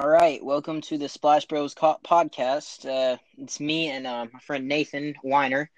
[0.00, 2.86] All right, welcome to the Splash Bros podcast.
[2.86, 5.70] Uh, it's me and uh, my friend Nathan Weiner.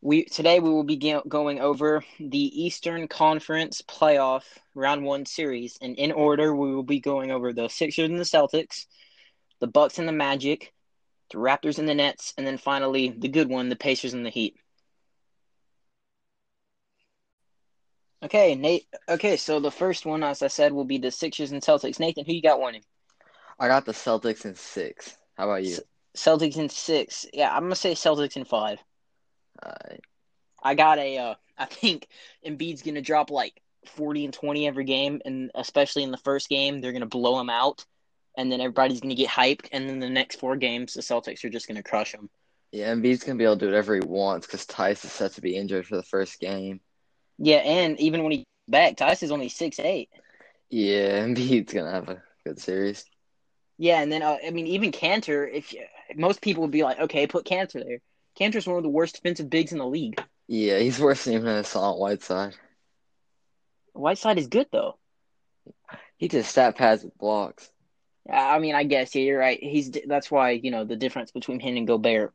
[0.00, 4.44] We today we will be ge- going over the Eastern Conference Playoff
[4.76, 8.22] Round One series, and in order, we will be going over the Sixers and the
[8.22, 8.86] Celtics,
[9.58, 10.72] the Bucks and the Magic,
[11.32, 14.30] the Raptors and the Nets, and then finally the good one, the Pacers and the
[14.30, 14.54] Heat.
[18.22, 18.86] Okay, Nate.
[19.08, 21.98] Okay, so the first one, as I said, will be the Sixers and Celtics.
[21.98, 22.84] Nathan, who you got winning?
[23.60, 25.18] I got the Celtics in six.
[25.36, 25.76] How about you?
[26.16, 27.26] Celtics in six.
[27.32, 28.82] Yeah, I'm gonna say Celtics in five.
[29.62, 29.96] Uh,
[30.62, 31.18] I got a.
[31.18, 32.08] Uh, I think
[32.44, 36.80] Embiid's gonna drop like 40 and 20 every game, and especially in the first game,
[36.80, 37.84] they're gonna blow him out,
[38.36, 41.50] and then everybody's gonna get hyped, and then the next four games, the Celtics are
[41.50, 42.30] just gonna crush them.
[42.72, 45.42] yeah, Embiid's gonna be able to do whatever he wants because Theis is set to
[45.42, 46.80] be injured for the first game.
[47.38, 50.08] Yeah, and even when he back, Theis is only six eight.
[50.70, 53.04] Yeah, Embiid's gonna have a good series.
[53.80, 55.50] Yeah, and then uh, I mean, even Kanter.
[55.50, 55.80] If you,
[56.14, 58.00] most people would be like, okay, put Kanter there.
[58.38, 60.22] Kanter's one of the worst defensive bigs in the league.
[60.48, 62.54] Yeah, he's worse than even Hassan Whiteside.
[63.94, 64.98] Whiteside is good though.
[66.18, 67.70] He just stat pads with blocks.
[68.30, 69.58] I mean, I guess yeah, you're right.
[69.58, 72.34] He's that's why you know the difference between him and Gobert.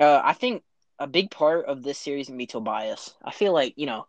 [0.00, 0.62] Uh, I think
[0.98, 3.14] a big part of this series can be Tobias.
[3.22, 4.06] I feel like you know,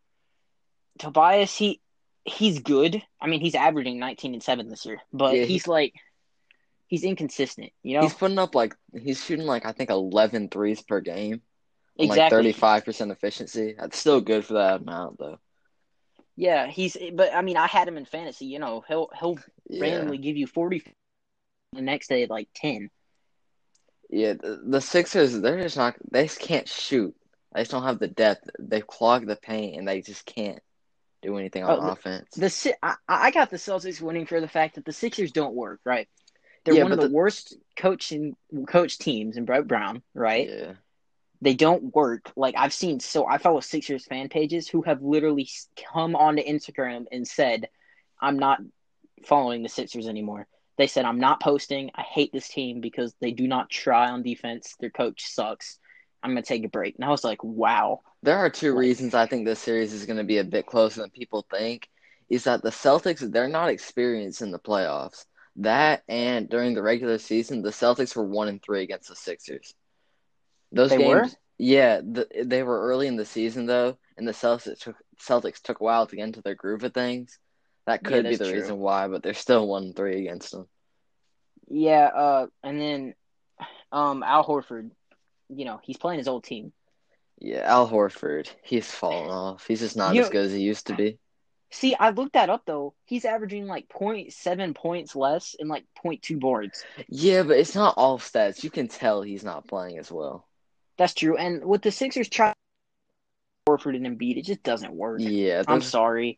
[0.98, 1.82] Tobias he
[2.24, 3.04] he's good.
[3.20, 5.94] I mean, he's averaging 19 and seven this year, but Yeah, he- he's like
[6.88, 7.72] he's inconsistent.
[7.84, 11.42] You know, He's putting up like he's shooting like I think 11 threes per game.
[11.98, 12.44] exactly.
[12.44, 13.76] Like 35% efficiency.
[13.78, 15.40] That's still good for that amount though.
[16.36, 16.98] Yeah, he's.
[17.14, 18.46] But I mean, I had him in fantasy.
[18.46, 19.38] You know, he'll he'll
[19.70, 19.82] Yeah.
[19.82, 20.84] randomly give you 40
[21.74, 22.90] the next day like 10.
[24.10, 27.16] Yeah, the, the Sixers, they're just not, they just can't shoot.
[27.54, 28.48] They just don't have the depth.
[28.60, 30.60] They clog the paint and they just can't
[31.24, 32.28] do anything on Oh, the- offense.
[32.36, 35.56] The Si- I, I got the Celtics winning for the fact that the Sixers don't
[35.56, 36.08] work, right?
[36.64, 38.36] They're Yeah, one of but the, worst coaching
[38.68, 40.50] coach teams in Brett Brown, right?
[40.50, 40.72] Yeah.
[41.42, 42.32] They don't work.
[42.38, 45.50] Like I've seen, so I follow Sixers fan pages who have literally
[45.94, 47.68] come onto Instagram and said,
[48.22, 48.62] "I'm not
[49.26, 51.92] following the Sixers anymore." They said, "I'm not posting.
[51.96, 54.76] I hate this team because they do not try on defense.
[54.80, 55.80] Their coach sucks.
[56.24, 59.14] I'm gonna take a break." And I was like, "Wow." There are two Like- reasons
[59.14, 61.90] I think this series is going to be a bit closer than people think.
[62.30, 65.26] Is that the Celtics, they're not experienced in the playoffs.
[65.58, 69.74] That and during the regular season, the Celtics were one and three against the Sixers.
[70.72, 71.38] Those They games, were?
[71.60, 75.80] yeah, the, they were early in the season though, and the Celtics took, Celtics took
[75.80, 77.38] a while to get into their groove of things.
[77.86, 78.54] That Yeah, could be the true.
[78.54, 80.68] reason why, but they're still one and three against them.
[81.70, 83.16] Yeah, uh, and then
[83.92, 84.90] um, Al Horford,
[85.50, 86.74] you know, he's playing his old team.
[87.40, 89.68] Yeah, Al Horford, he's fallen off.
[89.68, 91.20] He's just not You- as good as he used to be.
[91.74, 92.94] See, I looked that up though.
[93.06, 96.86] He's averaging like 0.7 points less and like 0.2 boards.
[97.10, 98.64] Yeah, but it's not all stats.
[98.64, 100.48] You can tell he's not playing as well.
[100.98, 101.36] That's true.
[101.36, 102.54] And with the Sixers try
[103.68, 105.20] Horford and Embiid, it just doesn't work.
[105.24, 106.38] Yeah, I'm sorry.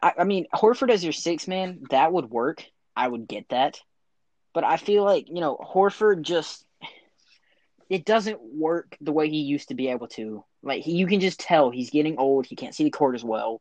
[0.00, 2.64] I, I mean, Horford as your six man, that would work.
[2.94, 3.80] I would get that.
[4.54, 6.64] But I feel like, you know, Horford just
[7.90, 10.44] it doesn't work the way he used to be able to.
[10.62, 12.46] Like he, you can just tell he's getting old.
[12.46, 13.60] He can't see the court as well.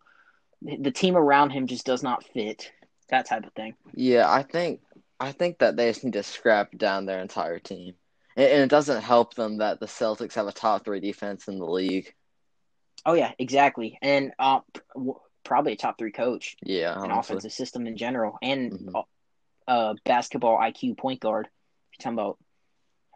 [0.61, 2.71] The team around him just does not fit.
[3.09, 3.75] That type of thing.
[3.93, 4.81] Yeah, I think
[5.19, 7.93] I think that they just need to scrap down their entire team,
[8.35, 11.59] and, and it doesn't help them that the Celtics have a top three defense in
[11.59, 12.13] the league.
[13.05, 13.97] Oh yeah, exactly.
[14.01, 14.61] And uh,
[14.95, 17.35] w- probably a top three coach Yeah, and honestly.
[17.35, 19.03] offensive system in general, and Mhm.
[19.67, 21.45] uh, basketball IQ point guard.
[21.45, 22.37] If you're talking about,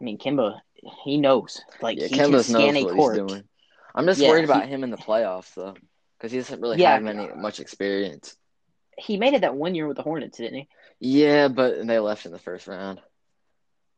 [0.00, 0.60] I mean, Kemba,
[1.04, 1.60] he knows.
[1.82, 3.14] Like Yeah, he scan knows a what court.
[3.16, 3.48] he's doing.
[3.94, 5.74] I'm just Yeah, worried about he- him in the playoffs though,
[6.20, 6.92] because he doesn't really Yeah.
[6.94, 8.36] have any much experience.
[8.98, 10.68] He made it that one year with the Hornets, didn't he?
[11.00, 13.00] Yeah, but they left in the first round.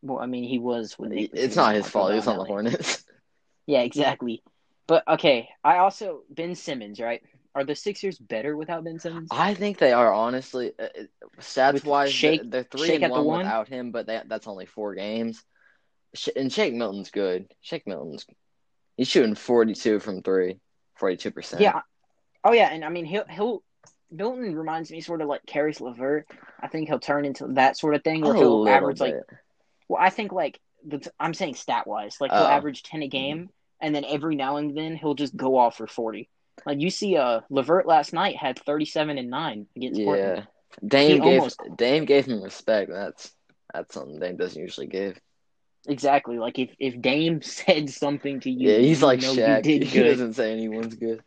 [0.03, 1.22] Well, I mean, he was when they.
[1.32, 2.11] It's not his fault.
[2.11, 3.05] He was on the Hornets.
[3.65, 4.43] Yeah, exactly.
[4.88, 7.22] But okay, I also Ben Simmons, right?
[7.55, 9.28] Are the Sixers better without Ben Simmons?
[9.31, 10.88] I think they are honestly uh,
[11.41, 12.12] stats With wise.
[12.12, 13.38] Shake- they're three and one, one?
[13.38, 15.44] without him, but they, that's only four games.
[16.35, 17.55] And Shake Milton's good.
[17.61, 18.26] Shake Milton's
[18.96, 20.58] he's shooting forty two from three,
[20.99, 21.62] 42 percent.
[21.62, 21.82] Yeah.
[22.44, 23.62] Oh yeah, and I mean he'll he'll
[24.11, 26.27] Milton reminds me sort of like Caris LeVert.
[26.61, 29.15] I think he'll turn into that sort of thing where he'll average bit.
[29.15, 29.39] like
[29.89, 32.47] well, I think like the I'm saying stat wise, like he'll Oh.
[32.49, 33.50] average ten a game,
[33.81, 36.29] and then every now and then he'll just go off for forty.
[36.67, 40.39] Like you see, uh, Levert last night had thirty seven and nine against Portland.
[40.39, 40.44] yeah.
[40.87, 42.91] Dame He gave almost- Dame gave him respect.
[42.91, 43.33] That's
[43.73, 45.19] that's something Dame doesn't usually give.
[45.89, 46.39] Exactly.
[46.39, 49.65] Like if if Dame said something to you, Yeah, he's like Shaq.
[49.65, 51.23] He did He doesn't say anyone's good.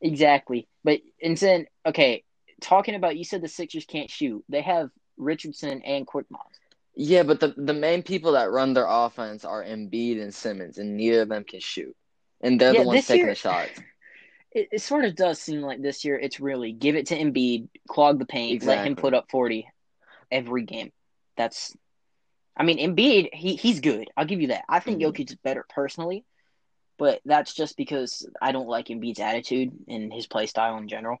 [0.00, 0.66] Exactly.
[0.84, 2.24] But and then okay,
[2.60, 4.44] talking about you said the Sixers can't shoot.
[4.48, 6.38] They have Richardson, and Korkmaz.
[6.94, 10.96] Yeah, but the the main people that run their offense are Embiid and Simmons, and
[10.96, 11.94] neither of them can shoot,
[12.40, 13.78] and they're Yeah, the ones taking year- the shots.
[14.52, 17.68] It, it sort of does seem like this year it's really give it to Embiid,
[17.88, 19.68] clog the paint, let him put up 40
[20.28, 20.90] every game.
[21.36, 21.72] That's,
[22.56, 24.08] I mean, Embiid, he, he's good.
[24.16, 24.64] I'll give you that.
[24.68, 25.04] I think Mhm.
[25.12, 26.24] Jokic is better personally,
[27.00, 31.16] but that's just because I don't like Embiid's attitude and his play style in general.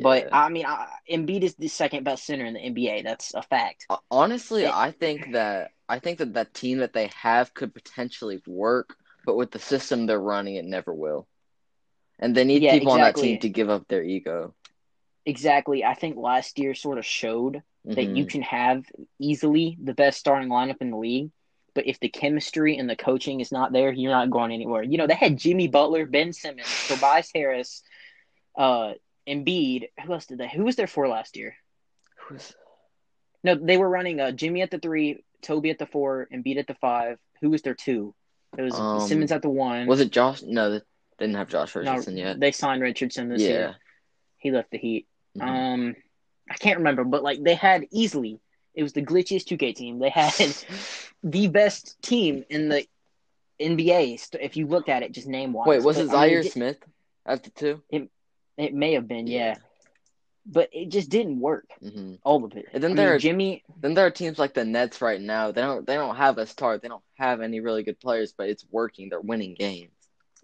[0.00, 3.02] But I mean, I, Embiid is the second best center in the NBA.
[3.04, 3.84] That's a fact.
[3.90, 7.74] Uh, Honestly, It- I think that I think that that team that they have could
[7.74, 11.28] potentially work, but with the system they're running, it never will.
[12.18, 14.54] And they need Yeah, people on that team to give up their ego.
[15.26, 15.84] Exactly.
[15.84, 18.16] I think last year sort of showed that Mhm.
[18.16, 18.84] you can have
[19.18, 21.30] easily the best starting lineup in the league.
[21.74, 24.82] But if the chemistry and the coaching is not there, you're not going anywhere.
[24.82, 27.82] You know, they had Jimmy Butler, Ben Simmons, Tobias Harris,
[28.58, 28.92] uh,
[29.26, 29.88] Embiid.
[30.04, 30.48] Who else did they?
[30.48, 31.54] Who was there for last year?
[32.28, 32.54] Who's-
[33.42, 36.66] No, they were running uh, Jimmy at the three, Toby at the four, Embiid at
[36.66, 37.18] the five.
[37.40, 38.14] Who was there two?
[38.58, 39.86] It was Um, Simmons at the one.
[39.86, 40.42] Was it Josh?
[40.42, 40.80] No, they
[41.18, 42.38] didn't have Josh no, Richardson yet.
[42.38, 43.48] they signed Richardson this Yeah.
[43.48, 43.76] year.
[44.36, 45.06] He left the Heat.
[45.38, 45.42] Mhm.
[45.42, 45.96] Um,
[46.50, 48.40] I can't remember, but like they had easily.
[48.74, 49.98] It was the glitchiest 2K team.
[49.98, 50.32] They had
[51.22, 52.86] the best team in the
[53.60, 54.36] NBA.
[54.40, 55.66] If you look at it, just name wise.
[55.68, 56.78] Wait, was it But, I mean, Zhaire Smith
[57.26, 57.82] at the two?
[58.58, 59.56] it may have been, yeah.
[60.44, 61.66] but it just didn't work.
[61.80, 62.66] hmm All of it.
[62.72, 63.62] And then I mean, there are- Jimmy.
[63.80, 65.52] Then there are teams like the Nets right now.
[65.52, 66.78] They don't they don't have a star.
[66.78, 69.08] They don't have any really good players, but it's working.
[69.08, 69.90] They're winning games.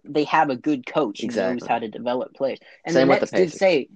[0.05, 2.59] They have a good coach who knows how to develop players.
[2.85, 3.89] And Same the with the did say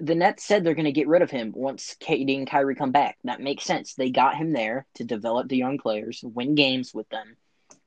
[0.00, 2.92] the Nets said they're going to get rid of him once KD and Kyrie come
[2.92, 3.18] back.
[3.24, 3.94] That makes sense.
[3.94, 7.36] They got him there to develop the young players, win games with them,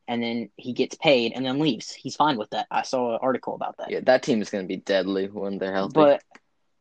[0.07, 1.91] and then he gets paid and then leaves.
[1.91, 2.67] He's fine with that.
[2.71, 3.91] I saw an article about that.
[3.91, 5.93] Yeah, that team is going to be deadly when they're healthy.
[5.95, 6.23] But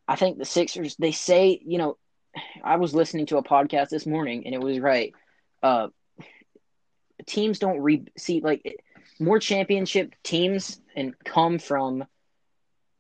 [0.07, 1.99] I think the Sixers, they say, you know,
[2.63, 5.13] I was listening to a podcast this morning and it was right.
[5.63, 5.89] Uh,
[7.27, 8.85] teams don't re see like
[9.19, 12.05] more championship teams and come from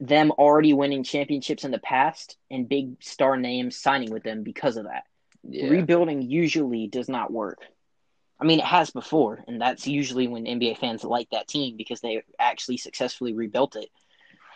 [0.00, 4.76] them already winning championships in the past and big star names signing with them because
[4.76, 5.04] of that.
[5.42, 7.58] yeah, Rebuilding usually does not work.
[8.40, 12.00] I mean, it has before, and that's usually when NBA fans like that team because
[12.00, 13.88] they actually successfully rebuilt it.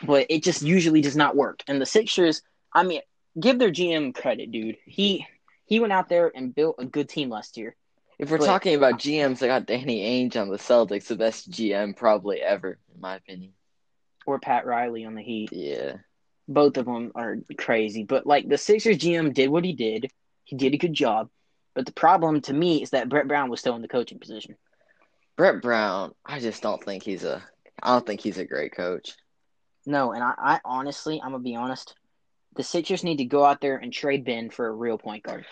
[0.05, 1.63] But it just usually does not work.
[1.67, 2.43] And the Sixers,
[2.73, 3.01] I mean,
[3.39, 4.77] give their GM credit, dude.
[4.85, 5.27] He
[5.65, 7.75] he went out there and built a good team last year.
[8.19, 11.51] if we're but- talking about GMs, I got Danny Ainge on the Celtics, the best
[11.51, 13.53] GM probably ever, in my opinion.
[14.27, 15.51] Or Pat Riley on the Heat.
[15.53, 15.97] Yeah,
[16.49, 18.05] Both of them are crazy.
[18.05, 20.11] But like the Sixers GM did what he did.
[20.45, 21.29] He did a good job.
[21.75, 24.57] But the problem to me is that Brett Brown was still in the coaching position.
[25.37, 26.13] Brett Brown.
[26.25, 27.43] I just don't think he's a.
[27.83, 29.15] I don't think he's a great coach.
[29.87, 31.95] No, and I, I honestly, I'm gonna be honest.
[32.55, 35.47] The Sixers need to go out there and trade Ben for a real point guard.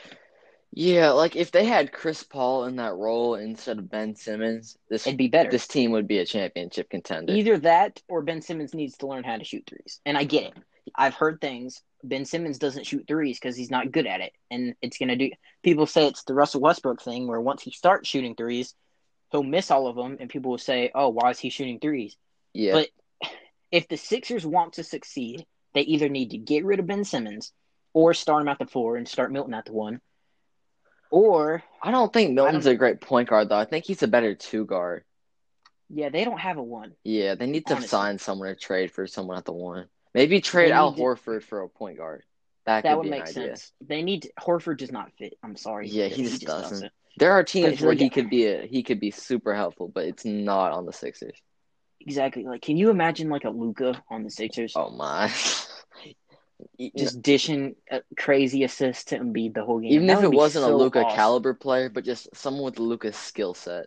[0.72, 5.06] Yeah, like if they had Chris Paul in that role instead of Ben Simmons, this
[5.06, 5.50] It'd be better.
[5.50, 7.32] this team would be a championship contender.
[7.32, 10.00] Either that or Ben Simmons needs to learn how to shoot threes.
[10.06, 10.55] And I get it.
[10.94, 11.82] I've heard things.
[12.05, 14.32] Ben Simmons doesn't shoot threes because he's not good at it.
[14.50, 15.31] And it's going to do.
[15.62, 18.75] People say it's the Russell Westbrook thing where once he starts shooting threes,
[19.32, 20.19] he'll miss all of them.
[20.20, 22.17] And people will say, oh, why is he shooting threes?
[22.55, 22.88] yeah, But
[23.72, 25.44] if the Sixers want to succeed,
[25.75, 27.52] they either need to get rid of Ben Simmons
[27.93, 30.00] or start him at the four and start Milton at the one.
[31.11, 33.56] Or, I don't think Milton's don't- a great point guard though.
[33.58, 35.05] I think he's a better two guard.
[35.89, 36.94] yeah, they don't have a one.
[37.05, 37.89] Yeah, they need to Honestly.
[37.89, 39.87] sign someone to trade for someone at the one.
[40.15, 42.23] Maybe trade They Al need to- Horford for a point guard.
[42.67, 43.56] That, That could would be make an idea.
[43.56, 43.73] sense.
[43.81, 45.34] They need Horford does not fit.
[45.43, 45.89] I'm sorry.
[45.89, 46.70] Yeah, he just doesn't.
[46.70, 46.93] doesn't.
[47.17, 50.05] There are teams where like, he could be a he could be super helpful, but
[50.05, 51.37] it's not on the Sixers.
[52.01, 52.44] Exactly.
[52.44, 55.27] Like, can you imagine like a Luka on the Sixers, Oh my!
[56.96, 59.93] just dishing a crazy assist to Embiid the whole game?
[59.93, 61.17] Even That if it wasn't a Luka awesome.
[61.17, 63.86] caliber player, but just someone with Luka's skill set.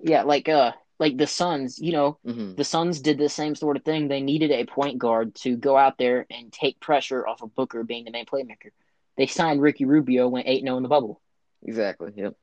[0.00, 1.78] Yeah, like uh, like the Suns.
[1.78, 4.08] You know, hmm the Suns did the same sort of thing.
[4.08, 7.84] They needed a point guard to go out there and take pressure off of Booker
[7.84, 8.70] being the main playmaker.
[9.16, 11.20] They signed Ricky Rubio, went eight zero in the bubble.
[11.62, 12.12] Exactly.
[12.16, 12.34] Yep.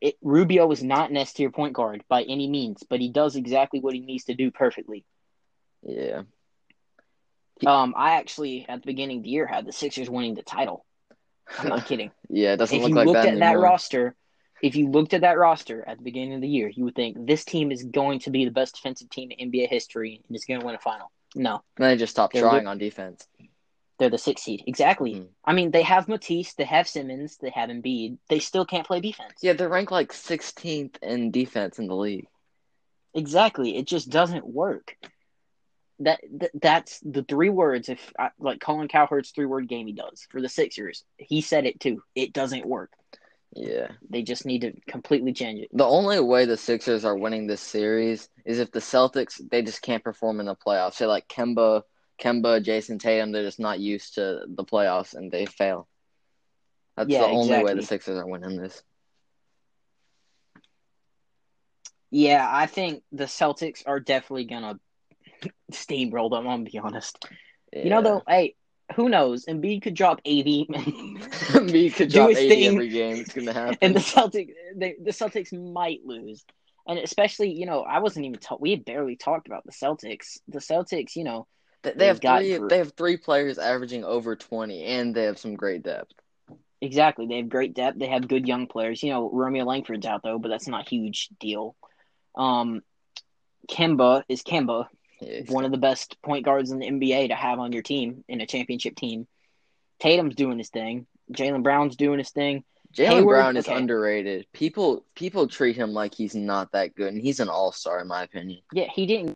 [0.00, 3.36] It, Rubio is not an S tier point guard by any means, but he does
[3.36, 5.04] exactly what he needs to do perfectly.
[5.82, 6.22] Yeah.
[7.66, 10.84] Um, I actually at the beginning of the year had the Sixers winning the title.
[11.58, 12.10] I'm not kidding.
[12.28, 12.54] yeah.
[12.54, 14.14] It doesn't if look you like looked that at that roster,
[14.62, 17.26] if you looked at that roster at the beginning of the year, you would think
[17.26, 20.44] this team is going to be the best defensive team in NBA history and is
[20.46, 21.10] going to win a final.
[21.36, 23.26] No, And they just stopped They're trying look- on defense.
[23.98, 24.62] they're the sixth seed.
[24.66, 25.14] Exactly.
[25.16, 25.26] Mhm.
[25.44, 28.18] I mean, they have Matisse, they have Simmons, they have Embiid.
[28.28, 29.34] They still can't play defense.
[29.42, 32.26] Yeah, they're ranked like 16th in defense in the league.
[33.14, 33.76] Exactly.
[33.76, 34.96] It just doesn't work.
[36.00, 37.88] That, that that's the three words.
[37.88, 41.04] If I, like Colin Cowherd's three word game, he does for the Sixers.
[41.18, 42.02] He said it too.
[42.14, 42.90] It doesn't work.
[43.54, 43.88] Yeah.
[44.10, 45.68] They just need to completely change it.
[45.72, 49.82] The only way the Sixers are winning this series is if the Celtics they just
[49.82, 50.94] can't perform in the playoffs.
[50.94, 51.82] Say like Kemba,
[52.20, 55.88] Kemba, Jayson Tatum, they're just not used to the playoffs and they fail.
[56.96, 58.82] That's Yeah, the only way the Sixers are winning this.
[62.10, 64.78] Yeah, I think the Celtics are definitely gonna
[65.72, 66.46] steamroll them.
[66.46, 67.18] I'm gonna be honest.
[67.82, 68.54] You know, though, hey,
[68.94, 69.46] who knows?
[69.46, 70.68] Embiid could drop 80,
[71.62, 72.64] me could drop 80 thing.
[72.66, 73.16] every game.
[73.16, 73.78] It's gonna happen.
[73.80, 76.44] and the Celtics, they, the Celtics might lose.
[76.86, 78.60] And especially, you know, I wasn't even talk.
[78.60, 80.38] We had barely talked about the Celtics.
[80.48, 81.46] The Celtics, you know,
[81.82, 82.58] They, they got three.
[82.68, 86.12] They have three players averaging over twenty, and they have some great depth.
[86.80, 87.26] exactly.
[87.26, 87.98] They have great depth.
[87.98, 89.02] They have good young players.
[89.02, 91.74] You know, Romeo Langford's out though, but that's not a huge deal.
[92.36, 92.82] Um,
[93.70, 94.88] Kemba is Kemba, Yeah,
[95.48, 98.40] one of the best point guards in the NBA to have on your team in
[98.40, 99.26] a championship team.
[100.00, 101.06] Tatum's doing his thing.
[101.32, 102.64] Jaylen Brown's doing his thing.
[102.94, 103.76] Jaylen Brown is okay.
[103.76, 104.46] underrated.
[104.52, 108.06] People people treat him like he's not that good, and he's an all star in
[108.06, 108.60] my opinion.
[108.72, 109.34] Yeah, he didn't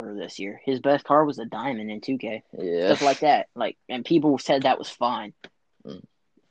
[0.00, 0.60] this year.
[0.64, 2.42] His best card was a diamond in 2K.
[2.58, 3.48] Yeah, Stuff like that.
[3.54, 5.32] Like and people said that was fine.
[5.86, 6.02] Mm.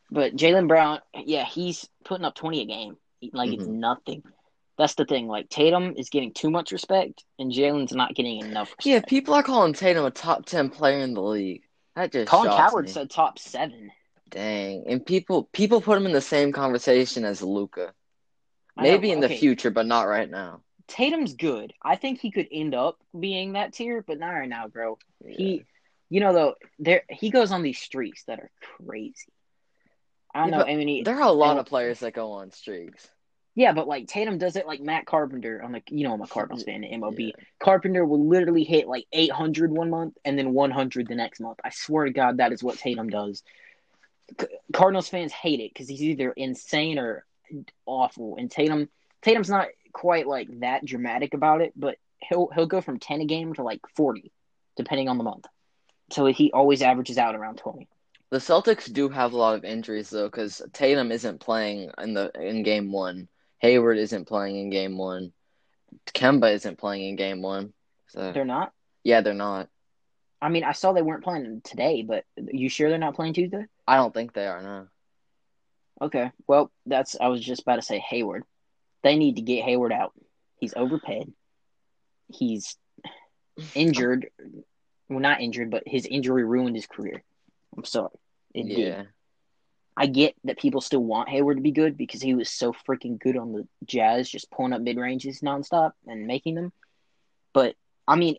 [0.09, 2.97] But Jaylen Brown, yeah, he's putting up 20 a game.
[3.33, 3.73] Like it's Mhm.
[3.75, 4.23] nothing.
[4.77, 5.27] That's the thing.
[5.27, 8.85] Like Tatum is getting too much respect and Jaylen's not getting enough respect.
[8.85, 8.99] yeah.
[9.09, 11.63] People are calling Tatum a top ten player in the league.
[11.95, 12.91] That just Colin Cowherd me.
[12.91, 13.91] said top 7.
[14.29, 17.93] Dang, and people people put him in the same conversation as Luka.
[18.77, 20.61] Know, Maybe in the okay, future, but not right now.
[20.87, 21.73] Tatum's good.
[21.83, 24.97] I think he could end up being that tier, but not right now, bro.
[25.27, 25.65] He,
[26.09, 28.51] you know, though, there he goes on these streaks that are
[28.85, 29.31] crazy.
[30.33, 30.63] I don't Yeah, know.
[30.65, 33.09] I mean, he, there are a lot of players that go on streaks.
[33.53, 35.61] Yeah, but like Tatum does it like Matt Carpenter.
[35.63, 37.27] I'm like, you know, I'm a Cardinals fan in MLB.
[37.27, 37.43] Yeah.
[37.59, 41.59] Carpenter will literally hit like 800 one month and then 100 the next month.
[41.63, 43.43] I swear to God, that is what Tatum does.
[44.39, 47.25] C- Cardinals fans hate it because he's either insane or
[47.85, 48.37] awful.
[48.37, 48.89] And Tatum,
[49.21, 53.25] Tatum's not quite like that dramatic about it, but he'll he'll go from 10 a
[53.25, 54.31] game to like 40,
[54.77, 55.45] depending on the month.
[56.11, 57.87] So he always averages out around 20.
[58.29, 62.31] The Celtics do have a lot of injuries though, because Tatum isn't playing in the
[62.39, 63.27] in game one.
[63.61, 65.31] Hayward isn't playing in game one.
[66.13, 67.73] Kemba isn't playing in game one.
[68.07, 68.73] So They're not.
[69.03, 69.69] yeah, they're not.
[70.41, 73.65] I mean, I saw they weren't playing today, but you sure they're not playing Tuesday?
[73.87, 74.61] I don't think they are.
[74.61, 74.87] No.
[76.01, 76.31] Okay.
[76.47, 78.43] Well, that's I was just about to say Hayward.
[79.03, 80.13] They need to get Hayward out.
[80.57, 81.31] He's overpaid.
[82.27, 82.75] He's
[83.75, 84.27] injured.
[85.09, 87.23] Well, not injured, but his injury ruined his career.
[87.77, 88.09] I'm sorry.
[88.55, 89.07] It did.
[90.01, 93.19] I get that people still want Hayward to be good because he was so freaking
[93.19, 96.73] good on the Jazz, just pulling up mid ranges nonstop and making them.
[97.53, 97.75] But
[98.07, 98.37] I mean,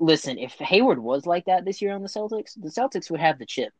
[0.00, 3.38] listen, if Hayward was like that this year on the Celtics, the Celtics would have
[3.38, 3.72] the chip.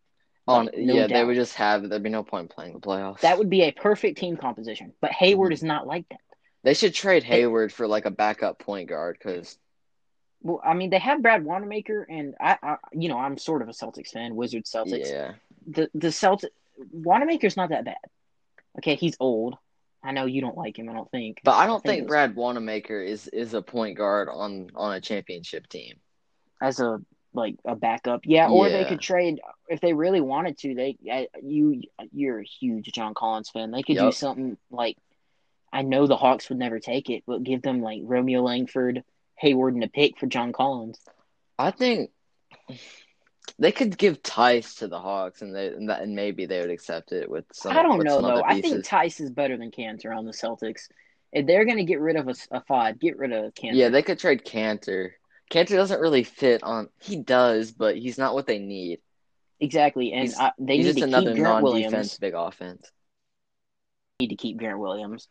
[0.46, 1.88] On no yeah, they would just have.
[1.88, 3.22] There'd be no point in playing the playoffs.
[3.22, 4.92] That would be a perfect team composition.
[5.00, 5.54] But Hayward Mhm.
[5.54, 6.20] is not like that.
[6.62, 9.58] They should trade Hayward for like a backup point guard because
[10.42, 13.68] Well, I mean, they have Brad Wanamaker, and I, I, you know, I'm sort of
[13.68, 15.10] a Celtics fan, Wizards Celtics.
[15.10, 15.32] yeah,
[15.66, 16.50] The the Celtics,
[16.92, 17.96] Wanamaker's not that bad.
[18.78, 19.56] Okay, he's old.
[20.02, 20.88] I know you don't like him.
[20.88, 21.40] I don't think.
[21.42, 25.00] but I don't think think Brad Wanamaker is is a point guard on on a
[25.00, 25.94] championship team.
[26.60, 27.00] as a
[27.34, 28.48] like a backup, yeah.
[28.48, 30.74] Or they could trade if they really wanted to.
[30.74, 30.96] They
[31.42, 33.70] you you're a huge John Collins fan.
[33.70, 34.96] They could do something like
[35.72, 39.02] I know the Hawks would never take it, but give them like Romeo Langford,
[39.34, 40.98] Hayward, and a pick for John Collins.
[41.58, 42.10] I think
[43.58, 46.70] they could give Theis to the Hawks, and they and, that, and maybe they would
[46.70, 47.76] accept it with some.
[47.76, 48.42] I don't know though.
[48.42, 48.84] I think.
[48.84, 50.88] Theis is better than Kanter on the Celtics.
[51.32, 52.34] If they're going to get rid of a,
[52.70, 53.74] a get rid of Kanter.
[53.74, 55.12] yeah, they could trade Kanter.
[55.50, 56.88] Kanter doesn't really fit on.
[57.00, 59.00] He does, but he's not what they need.
[59.60, 60.12] exactly.
[60.12, 62.18] And He's- I, they need just to another keep Grant Williams.
[62.18, 62.90] big offense.
[64.20, 65.28] Need to keep Grant Williams.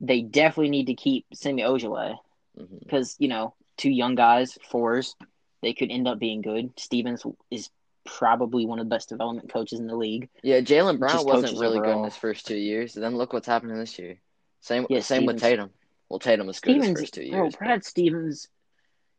[0.00, 2.16] They definitely need to keep Semi Ojeleye
[2.56, 5.14] hmm because you know two young guys, fours,
[5.62, 6.78] they could end up being good.
[6.78, 7.70] Stevens is
[8.04, 10.28] probably one of the best development coaches in the league.
[10.42, 13.46] Yeah, Jaylen Brown Just wasn't really good in his first two years, then look what's
[13.46, 14.18] happening this year.
[14.60, 15.70] Same Yeah, same with Tatum.
[16.08, 17.56] Well, Tatum was good his first two oh, years.
[17.56, 17.66] bro.
[17.66, 18.48] Brad Stevens,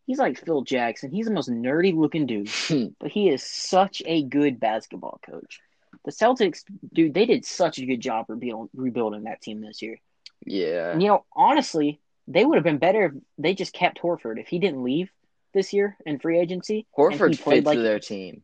[0.06, 1.12] he's like Phil Jackson.
[1.12, 2.50] He's the most nerdy looking dude.
[2.70, 5.60] but- but he is such a good basketball coach.
[6.06, 6.64] The Celtics,
[6.94, 9.98] dude, they did such a good job rebuild, rebuilding that team this year.
[10.46, 14.40] yeah, And you know, honestly, they would have been better if they just kept Horford.
[14.40, 15.10] If he didn't leave
[15.58, 18.44] this year in free agency, and Horford fits like their team.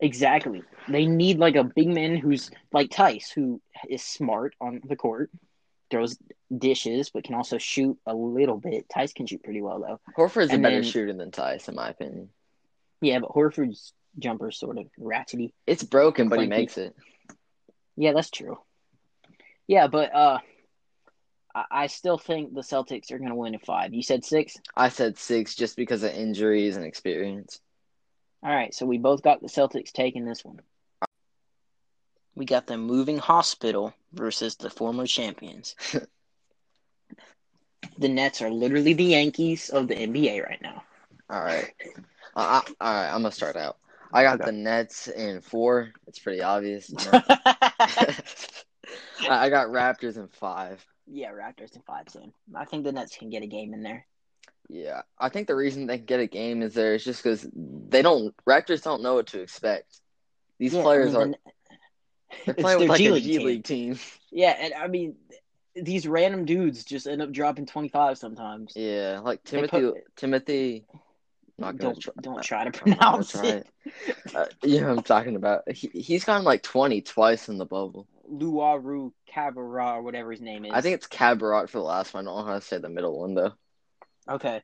[0.00, 0.62] exactly.
[0.88, 5.30] They need like a big man who's like Theis, who is smart on the court,
[5.90, 6.16] throws
[6.56, 8.86] dishes, but can also shoot a little bit.
[8.94, 10.00] Theis can shoot pretty well though.
[10.16, 12.30] Horford's a better then- shooter than Theis, in my opinion.
[13.00, 15.52] Yeah, but Horford's jumper sort of ratchety.
[15.66, 16.94] It's broken, but he makes it.
[17.96, 18.58] Yeah, that's true.
[19.66, 20.38] Yeah, but uh,
[21.56, 23.94] I, I still think the Celtics are going to win in five.
[23.94, 24.56] You said six.
[24.76, 27.60] I said six just because of injuries and experience.
[28.42, 30.60] All right, so we both got the Celtics taking this one.
[32.36, 35.74] We got the moving hospital versus the former champions.
[37.98, 40.84] the Nets are literally the Yankees of the NBA right now.
[41.30, 41.72] All right.
[42.36, 43.78] Uh, I, all right, I'm gonna start out.
[44.12, 44.44] I got Okay.
[44.44, 45.92] the Nets in four.
[46.06, 46.92] It's pretty obvious.
[49.28, 50.84] I I got Raptors in five.
[51.06, 52.32] yeah, Raptors in five soon.
[52.54, 54.06] I think the Nets can get a game in there.
[54.68, 57.46] Yeah, I think the reason they can get a game is there is just because
[57.54, 60.00] they don't Raptors don't know what to expect.
[60.58, 61.36] These Yeah, I players mean, are the-
[62.46, 63.46] they're playing with like G a League G team.
[63.46, 63.98] League team.
[64.32, 65.16] Yeah, and I mean,
[65.76, 68.72] these random dudes just end up dropping twenty five sometimes.
[68.74, 70.86] Yeah, like Timothy put- Timothy.
[71.58, 73.66] Not don't try, don't try to I'm not gonna pronounce try it.
[74.34, 75.70] Uh, you know I'm talking about.
[75.70, 78.06] He he's gotten like twenty twice in the bubble.
[78.30, 80.72] Luaru Cabarra or whatever his name is.
[80.74, 82.26] I think it's Cabaret for the last one.
[82.26, 83.52] I don't know how to say the middle one though.
[84.28, 84.62] Okay.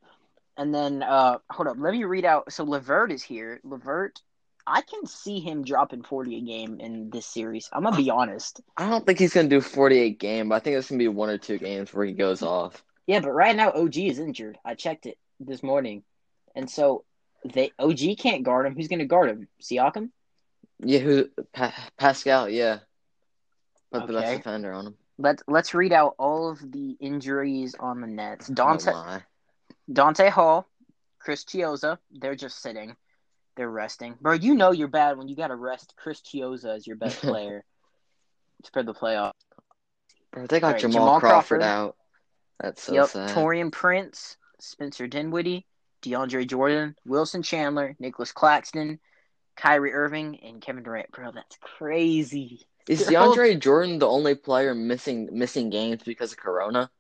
[0.57, 3.61] And then uh hold up, let me read out so Levert is here.
[3.65, 4.21] Levert
[4.67, 7.69] I can see him dropping forty a game in this series.
[7.73, 8.61] I'm gonna be honest.
[8.77, 11.31] I don't think he's gonna do 48 game, but I think it's gonna be one
[11.31, 12.83] or two games where he goes off.
[13.07, 14.59] Yeah, but right now OG is injured.
[14.65, 16.05] I checked it this morning.
[16.55, 17.05] And so
[17.45, 18.77] they OG can't guard him.
[18.77, 19.49] Who's gonna guard him?
[19.61, 20.11] Siakam?
[20.85, 22.49] Yeah, who pa- Pascal?
[22.49, 22.81] Yeah,
[23.93, 24.95] put the best defender on him.
[25.19, 28.51] Let's let's read out all of the injuries on the Nets.
[28.51, 28.93] Oh Dante.
[29.93, 30.67] Dante Hall,
[31.19, 32.97] Chris Chiozza, they're just sitting.
[33.57, 34.17] They're resting.
[34.21, 37.21] Bro, you know you're bad when you got to rest Chris Chiozza as your best
[37.21, 37.65] player
[38.73, 39.33] for the playoff.
[40.33, 41.63] Bro, they got Alright, Jamal, Jamal Crawford, Crawford.
[41.63, 41.97] out.
[42.61, 43.31] That's so yep, sad.
[43.31, 45.67] Taurean Prince, Spencer Dinwiddie,
[46.03, 48.99] DeAndre Jordan, Wilson Chandler, Nicholas Claxton,
[49.57, 51.11] Kyrie Irving, and Kevin Durant.
[51.11, 52.67] Bro, that's crazy.
[52.89, 56.91] Is DeAndre Jordan the only player missing missing games because of Corona?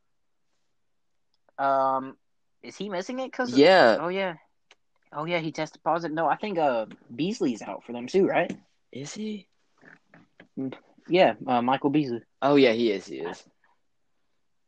[1.58, 2.16] Um,
[2.62, 3.32] is he missing it?
[3.32, 3.98] Cause Yeah.
[4.00, 4.34] oh yeah,
[5.12, 6.14] oh yeah, he tested positive.
[6.14, 8.52] No, I think uh Beasley's out for them too, right?
[8.92, 9.48] Is he?
[11.08, 12.22] Yeah, uh, Michael Beasley.
[12.40, 13.06] Oh yeah, he is.
[13.06, 13.42] He is.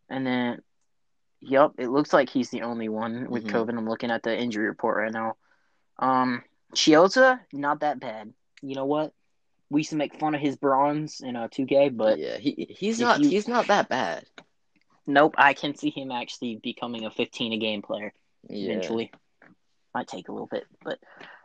[0.08, 0.62] And then,
[1.40, 3.50] yep, it looks like he's the only one with Mhm.
[3.50, 3.78] COVID.
[3.78, 5.36] I'm looking at the injury report right now.
[5.98, 6.42] Um,
[6.74, 8.32] Chiozza, not that bad.
[8.62, 9.12] You know what?
[9.74, 13.00] We used to make fun of his bronze in uh 2K, but yeah, he he's
[13.00, 14.24] not you- he's not that bad.
[15.04, 18.12] nope, I can see him actually becoming a 15 a game player
[18.48, 18.70] Yeah.
[18.70, 19.10] eventually.
[19.92, 21.00] Might take a little bit, but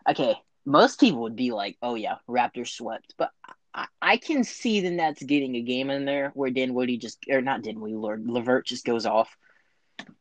[0.08, 0.36] okay.
[0.64, 3.32] Most people would be like, "Oh yeah, Raptors swept," but
[3.74, 7.18] I, I can see the Nets getting a game in there where Dan Dinwiddie just
[7.32, 9.36] or not Dan Dinwiddie, Lord Levert just goes off.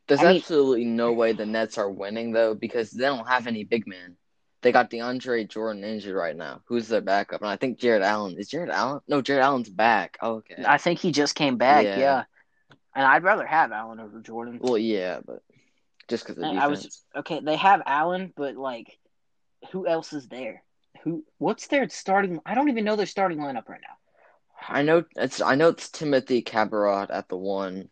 [0.07, 3.45] There's I mean- absolutely no way the Nets are winning though because they don't have
[3.45, 4.17] any big men.
[4.61, 6.61] They got DeAndre Jordan injured right now.
[6.65, 7.41] Who's their backup?
[7.41, 8.37] And I think Jarrett Allen.
[8.37, 8.99] Is Jarrett Allen?
[9.07, 10.17] No, Jarrett Allen's back.
[10.21, 10.63] Oh, okay.
[10.67, 11.85] I think he just came back.
[11.85, 11.99] Yeah.
[11.99, 12.23] Yeah,
[12.95, 14.59] and I'd rather have Allen over Jordan.
[14.61, 15.41] Well, yeah, but
[16.09, 16.63] just because of And defense.
[16.63, 17.39] I was okay.
[17.41, 18.97] They have Allen, but like,
[19.71, 20.63] who else is there?
[21.03, 21.23] Who?
[21.37, 22.39] What's their starting?
[22.45, 23.95] I don't even know their starting lineup right now.
[24.67, 27.89] I know it's I know it's Timothy Cabaret at the one.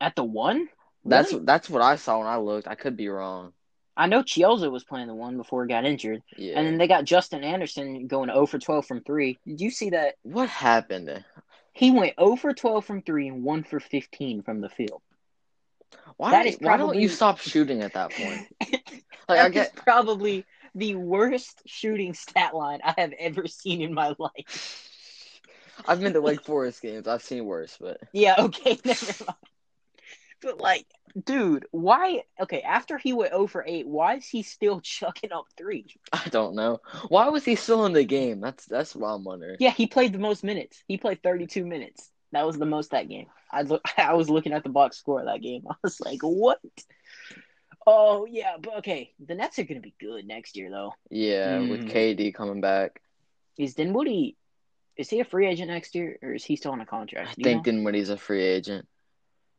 [0.00, 0.68] At the one,
[1.04, 2.66] That's that's what I saw when I looked.
[2.66, 3.52] I could be wrong.
[3.96, 6.58] I know Chiozza was playing the one before he got injured, Yeah.
[6.58, 9.38] and then they got Justin Anderson going 0 for 12 from three.
[9.46, 10.14] Did you see that?
[10.22, 11.24] what happened?
[11.72, 15.02] He went 0 for 12 from three and 1 for 15 from the field.
[16.16, 18.46] Why That don't, why don't you stop shooting at that point?
[19.28, 23.94] Like I is get probably the worst shooting stat line I have ever seen in
[23.94, 25.40] my life.
[25.86, 27.06] I've been to Wake Forest games.
[27.06, 29.38] I've seen worse, but Yeah, okay, never mind.
[30.42, 30.86] But like,
[31.24, 32.24] dude, why?
[32.40, 35.86] Okay, after he went over 8, why is he still chucking up three?
[36.12, 36.80] I don't know.
[37.08, 38.40] Why was he still in the game?
[38.40, 39.56] That's that's what I'm wondering.
[39.60, 40.82] Yeah, he played the most minutes.
[40.88, 42.10] He played 32 minutes.
[42.32, 43.26] That was the most that game.
[43.50, 45.62] I look, I was looking at the box score of that game.
[45.70, 46.58] I was like, what?
[47.86, 49.12] Oh yeah, but okay.
[49.24, 50.94] The Nets are gonna be good next year, though.
[51.10, 51.90] Yeah, with Mhm.
[51.92, 53.00] KD coming back.
[53.58, 54.36] Is Dinwiddie?
[54.96, 57.38] Is he a free agent next year, or is he still on a contract?
[57.38, 57.72] You think know?
[57.72, 58.86] Dinwiddie's a free agent.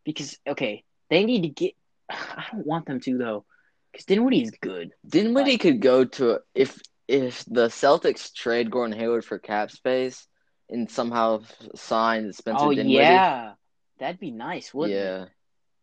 [0.04, 1.74] Because okay, they need to get.
[2.10, 3.46] I don't want them to though,
[3.92, 4.92] because Dinwiddie is good.
[5.08, 10.28] Dinwiddie could go to if if the Celtics trade Gordon Hayward for cap space
[10.70, 11.42] and somehow
[11.76, 12.94] sign Spencer oh Dinwiddie.
[12.94, 13.54] yeah,
[14.00, 15.02] that'd be nice, wouldn't it?
[15.02, 15.26] yeah.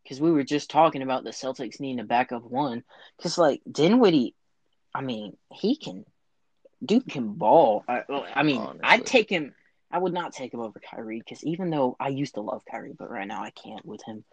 [0.03, 2.83] because we were just talking about the Celtics needing a backup one.
[3.17, 4.35] Because like Dinwiddie,
[4.95, 6.05] I mean, he can,
[6.85, 7.85] dude can ball.
[7.87, 8.03] I,
[8.35, 8.81] I mean, Honestly.
[8.83, 9.55] I'd take him
[9.91, 12.95] I would not take him over Kyrie because even though I used to love Kyrie,
[12.97, 14.25] but right now I can't with him.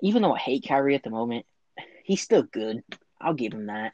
[0.00, 1.46] Even though I hate Kyrie at the moment,
[2.04, 2.82] he's still good.
[3.20, 3.92] I'll give him that.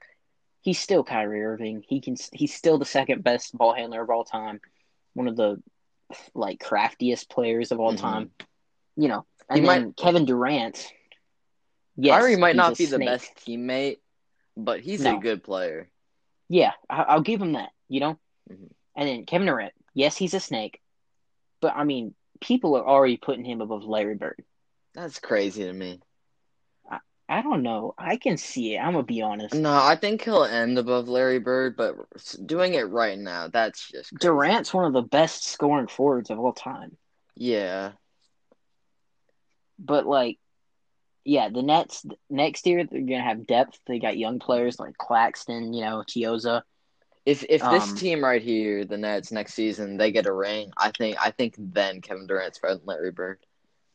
[0.62, 1.83] He's still Kyrie Irving.
[1.87, 2.16] He can.
[2.33, 4.61] He's still the second best ball handler of all time.
[5.14, 5.62] One of the
[6.35, 7.99] like craftiest players of all Mhm.
[8.01, 8.31] time.
[8.96, 10.92] You know, and He then might- Kevin Durant.
[11.96, 13.99] Yes, Kyrie might not be the best teammate,
[14.57, 15.16] but he's No.
[15.16, 15.90] a good player.
[16.49, 17.73] Yeah, I- I'll give him that.
[17.88, 18.18] You know,
[18.51, 18.70] Mhm.
[18.96, 19.73] and then Kevin Durant.
[19.94, 20.81] Yes, he's a snake,
[21.61, 24.42] but I mean, people are already putting him above Larry Bird.
[24.94, 26.01] That's crazy to me.
[26.90, 27.94] I I don't know.
[27.99, 28.79] I can see it.
[28.79, 29.55] I'm gonna be honest.
[29.55, 31.96] No, I think he'll end above Larry Bird, but
[32.44, 34.29] doing it right now, that's just crazy.
[34.29, 36.96] Durant's one of the best scoring forwards of all time.
[37.37, 37.92] Yeah,
[39.79, 40.38] But like,
[41.25, 43.79] yeah, the Nets next year they're gonna have depth.
[43.87, 46.62] They got young players like Claxton, you know, Chiozza.
[47.26, 50.72] If if this Um, team right here, the Nets next season, they get a ring,
[50.76, 53.38] I think I think then Kevin Durant's better than Larry Bird.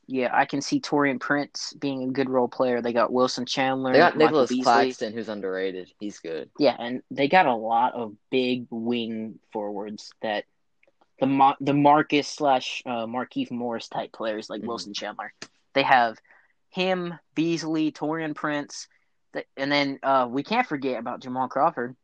[0.07, 2.79] Yeah, I can see Taurean Prince being a good role player.
[2.79, 3.91] They got Wilson Chandler.
[3.91, 4.63] They got Michael Nicholas Beasley.
[4.63, 5.91] Claxton, who's underrated.
[5.99, 6.51] He's good.
[6.59, 10.45] Yeah, and they got a lot of big wing forwards that
[11.19, 14.67] the Mar- the Marcus slash uh, Markieff Morris type players like Mhm.
[14.67, 15.33] Wilson Chandler.
[15.73, 16.19] They have
[16.69, 18.88] him, Beasley, Taurean Prince,
[19.57, 21.95] and then uh, we can't forget about Jamal Crawford.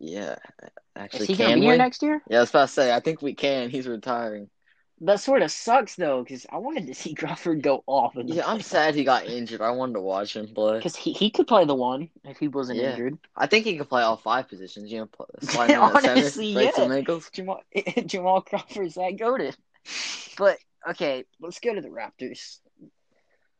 [0.00, 1.66] Yeah, Is actually, he going to be we?
[1.66, 2.22] here next year?
[2.30, 2.94] Yeah, I was about to say.
[2.94, 3.70] I think we can.
[3.70, 4.48] He's retiring.
[5.00, 8.16] That sort of sucks though, because I wanted to see Crawford go off.
[8.16, 9.60] In the Yeah, I'm sad he got injured.
[9.60, 10.76] I wanted to watch him play.
[10.78, 12.90] because he, he could play the one if he wasn't Yeah.
[12.90, 13.18] injured.
[13.36, 14.90] I think he could play all five positions.
[14.90, 16.82] You know, play, slide him at Honestly, center, break yeah.
[16.82, 17.30] some ankles.
[17.32, 17.60] Jamal
[18.06, 19.56] Jamal Crawford's that goaded.
[20.36, 20.58] But
[20.90, 22.58] okay, let's go to the Raptors.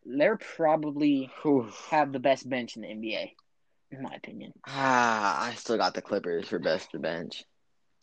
[0.05, 1.71] They're probably Whew.
[1.91, 3.33] have the best bench in the NBA,
[3.91, 4.53] in my opinion.
[4.67, 7.45] Ah, I still got the Clippers for best bench.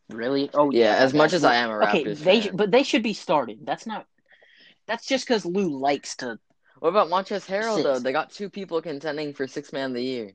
[0.09, 0.49] Really?
[0.53, 2.55] Oh Yeah, as much as I am a Okay, Raptors they fan.
[2.55, 3.59] but they should be started.
[3.63, 4.05] That's not.
[4.87, 6.39] That's just because Lou likes to.
[6.79, 7.99] What about Montrezl Harrell though?
[7.99, 10.31] They got two people contending for six man of the year.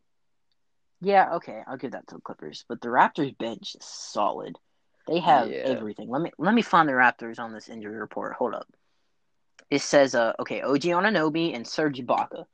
[1.01, 2.65] Yeah, okay, I'll give that to the Clippers.
[2.69, 4.57] But the Raptors bench is solid.
[5.07, 5.67] They have Yeah.
[5.67, 6.09] everything.
[6.11, 8.35] Let me let me find the Raptors on this injury report.
[8.35, 8.67] Hold up.
[9.71, 12.45] It says uh okay, OG Ananobi and Serge Ibaka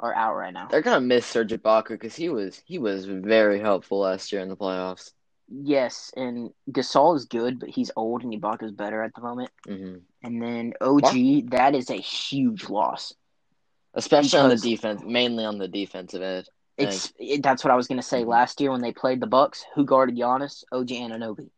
[0.00, 0.68] are out right now.
[0.68, 4.48] They're gonna miss Serge Ibaka because he was he was very helpful last year in
[4.48, 5.12] the playoffs.
[5.48, 9.50] Yes, and Gasol is good, but he's old and Ibaka's better at the moment.
[9.66, 13.14] hmm And then OG, that is a huge loss.
[13.94, 16.48] Especially on the defense, mainly on the defensive end.
[16.76, 18.22] It's it, that's what I was gonna say.
[18.22, 18.28] Mhm.
[18.28, 20.62] Last year when they played the Bucks, who guarded Giannis?
[20.70, 21.50] OG and Anunoby.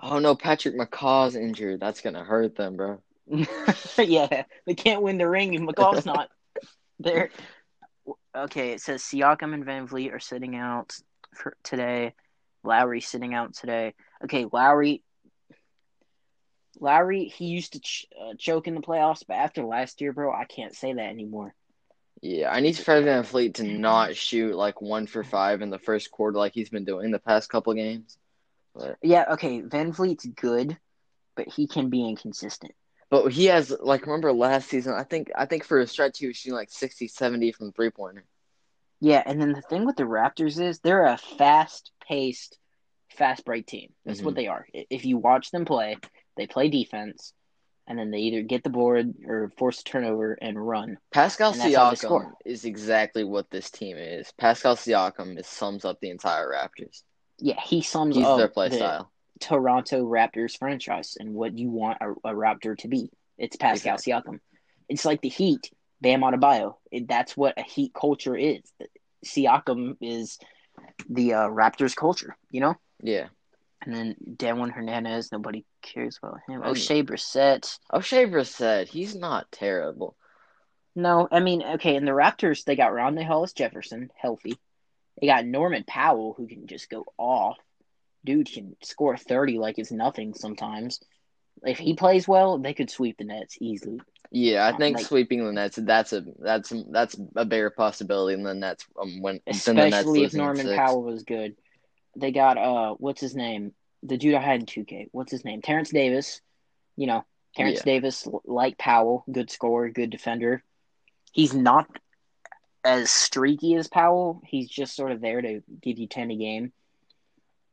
[0.00, 1.78] Oh no, Patrick McCaw's injured.
[1.78, 3.00] That's gonna hurt them, bro.
[3.98, 6.28] yeah, they can't win the ring if McCaw's not
[7.02, 7.30] there.
[8.36, 10.94] Okay, it says Siakam and VanVleet are sitting out
[11.34, 12.14] for today.
[12.64, 13.94] Lowry sitting out today.
[14.24, 15.02] Okay, Lowry.
[16.80, 20.32] Lowry, he used to ch- uh, choke in the playoffs, but after last year, bro,
[20.32, 21.54] I can't say that anymore.
[22.22, 26.10] Yeah, I need Fred VanVleet to not shoot like one for five in the first
[26.10, 28.16] quarter like he's been doing the past couple games.
[28.74, 30.78] But Yeah, okay, VanVleet's good,
[31.36, 32.72] but he can be inconsistent.
[33.12, 36.26] But he has like remember last season, I think I think for a stretch he
[36.28, 38.24] was shooting like 60, 70 from three pointer.
[39.00, 42.56] Yeah, and then the thing with the Raptors is they're a fast-paced,
[43.10, 43.92] fast break team.
[44.06, 44.24] That's Mhm.
[44.24, 44.66] what they are.
[44.72, 45.98] If you watch them play,
[46.38, 47.34] they play defense,
[47.86, 50.96] and then they either get the board or force a turnover and run.
[51.10, 54.32] Pascal And that's how they Siakam is exactly what this team is.
[54.38, 57.02] Pascal Siakam is sums up the entire Raptors.
[57.38, 59.11] Yeah, he sums He's up their play the style.
[59.42, 63.10] Toronto Raptors franchise and what you want a, a Raptor to be.
[63.36, 64.38] It's Pascal Siakam.
[64.88, 66.76] It's like the Heat, Bam Adebayo.
[66.90, 68.62] It, that's what a Heat culture is.
[69.26, 70.38] Siakam is
[71.08, 72.76] the uh, Raptors culture, you know?
[73.02, 73.26] Yeah.
[73.84, 76.62] And then Darwin Hernandez, nobody cares about him.
[76.62, 77.78] Oshae Brissett.
[77.92, 80.16] Oshae Brissett, he's not terrible.
[80.94, 84.56] No, I mean, okay, in the Raptors, they got Rondae Hollis Jefferson, healthy.
[85.20, 87.58] They got Norman Powell, who can just go off.
[88.24, 91.00] Dude can score 30 like it's nothing sometimes.
[91.64, 94.00] If he plays well, they could sweep the Nets easily.
[94.30, 98.44] Yeah, I think Like- sweeping the Nets that's a that's that's a bigger possibility than
[98.44, 100.74] the Nets um, when than the Nets Especially if Norman.
[100.74, 101.56] Powell was good.
[102.16, 103.72] They got, uh, what's his name?
[104.02, 105.08] The dude I had in 2K.
[105.12, 105.62] What's his name?
[105.62, 106.40] Terrence Davis.
[106.96, 107.24] You know,
[107.56, 107.92] Terrence Yeah.
[107.92, 110.62] Davis, like Powell, good scorer, good defender.
[111.32, 111.86] He's not
[112.84, 114.42] as streaky as Powell.
[114.46, 116.72] He's just sort of there to give you 10 a game.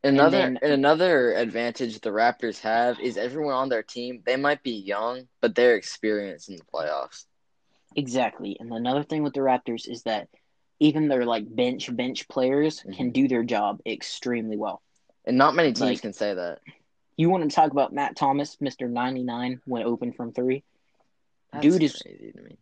[0.04, 4.24] Another then- and another advantage the Raptors have is everyone on their team.
[4.26, 7.26] They might be young, but they're experienced in the playoffs.
[7.96, 8.56] Exactly.
[8.60, 10.30] And another thing with the Raptors is that
[10.80, 13.14] even their like bench bench players can Mhm.
[13.14, 14.82] do their job extremely well.
[15.26, 16.60] And not many teams Like- can say that.
[17.18, 20.64] You want to talk about Matt Thomas, Mister ninety nine, went open from three.
[21.52, 22.58] That's Dude is- crazy to me.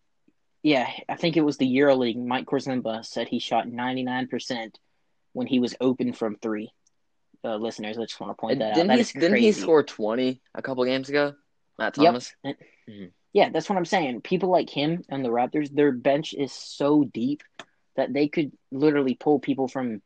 [0.63, 2.17] Yeah, I think it was the EuroLeague.
[2.17, 4.79] Mike Korzemba said he shot ninety nine percent
[5.33, 6.73] when he was open from three.
[7.47, 8.75] Uh, listeners, I just want to point that out.
[8.75, 9.01] didn't That he?
[9.01, 11.33] is Didn't he score twenty a couple games ago?
[11.79, 12.05] Matt Yep.
[12.05, 12.35] Thomas.
[13.33, 14.21] Yeah, that's what I'm saying.
[14.21, 17.43] People like him and the Raptors, their bench is so deep
[17.95, 20.01] that they could literally pull people from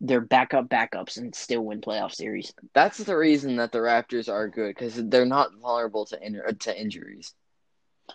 [0.00, 2.52] their backup backups and still win playoff series.
[2.74, 6.80] That's the reason that the Raptors are good because they're not vulnerable to in- to
[6.80, 7.34] injuries.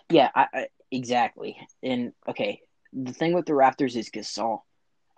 [0.08, 1.58] Yeah, I, I, exactly.
[1.82, 2.60] And okay,
[2.92, 4.60] the thing with the Raptors is Gasol.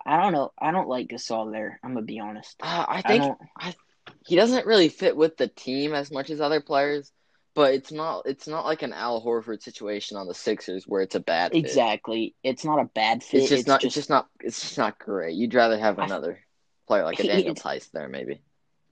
[0.07, 0.51] I don't know.
[0.57, 1.79] I don't like Gasol there.
[1.83, 2.55] I'm gonna be honest.
[2.61, 3.75] Uh, I I think don't.
[4.25, 7.11] he doesn't really fit with the team as much as other players,
[7.53, 11.15] but it's not it's not like an Al Horford situation on the Sixers where it's
[11.15, 11.57] a bad fit.
[11.59, 12.35] Exactly.
[12.41, 13.41] It's not a bad fit.
[13.41, 15.35] It's just not it's just not it's just not great.
[15.35, 16.39] You'd rather have I- another
[16.87, 18.41] player like a Daniel Theis there maybe.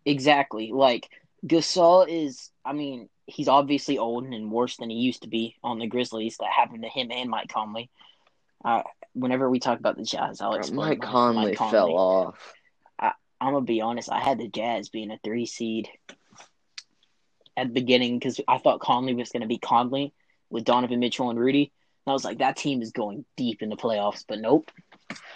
[0.04, 0.71] Exactly.
[0.73, 1.10] Like
[1.45, 5.80] Gasol is I mean, he's obviously old and worse than he used to be on
[5.80, 6.38] the Grizzlies.
[6.39, 7.89] That happened to him and Mike Conley.
[8.65, 8.82] Uh,
[9.13, 12.54] whenever we talk about the Jazz, I'll Bro, explain Mike my- Conley Mike fell off.
[13.41, 14.10] I'm gonna be honest.
[14.12, 15.89] I had the Jazz being a three seed
[17.58, 20.13] at the beginning because I thought Conley was gonna be Conley
[20.49, 21.71] with Donovan Mitchell and Rudy.
[22.06, 24.71] And I was like, that team is going deep in the playoffs, but nope.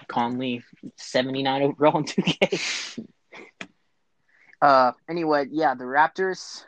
[0.08, 0.63] Conley,
[0.96, 2.60] seventy nine overall in two K.
[4.62, 6.63] Uh, anyway, yeah, the Raptors,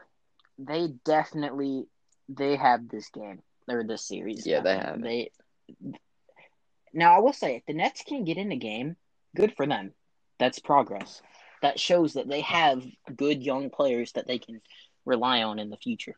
[0.58, 1.88] they definitely
[2.30, 4.46] they have this game or this series.
[4.46, 5.02] Yeah, they have.
[5.02, 5.32] They
[6.94, 8.96] now I will say if the Nets can get in the game,
[9.36, 9.94] good for them.
[10.40, 11.22] That's progress.
[11.62, 12.84] That shows that they have
[13.16, 14.62] good young players that they can
[15.06, 16.16] rely on in the future.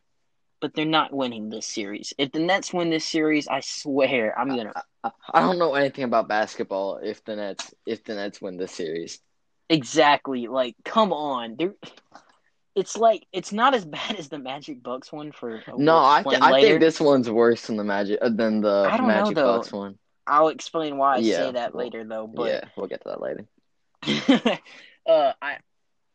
[0.60, 2.14] But they're not winning this series.
[2.16, 4.72] If the Nets win this series, I swear I'm gonna
[5.32, 9.20] I don't know anything about basketball if the Nets if the Nets win this series.
[9.68, 11.56] exactly like come on.
[11.58, 11.74] They're
[12.74, 16.22] it's like it's not as bad as the Magic Bucks one for a No, I
[16.22, 19.14] th- I think this one's worse than the Magic uh, than the I don't know,
[19.14, 19.58] Magic though.
[19.58, 19.98] Bucks one.
[20.26, 22.26] I'll explain why I Yeah, say that well, later though.
[22.26, 23.46] But yeah, we'll get to that later.
[25.06, 25.58] uh, I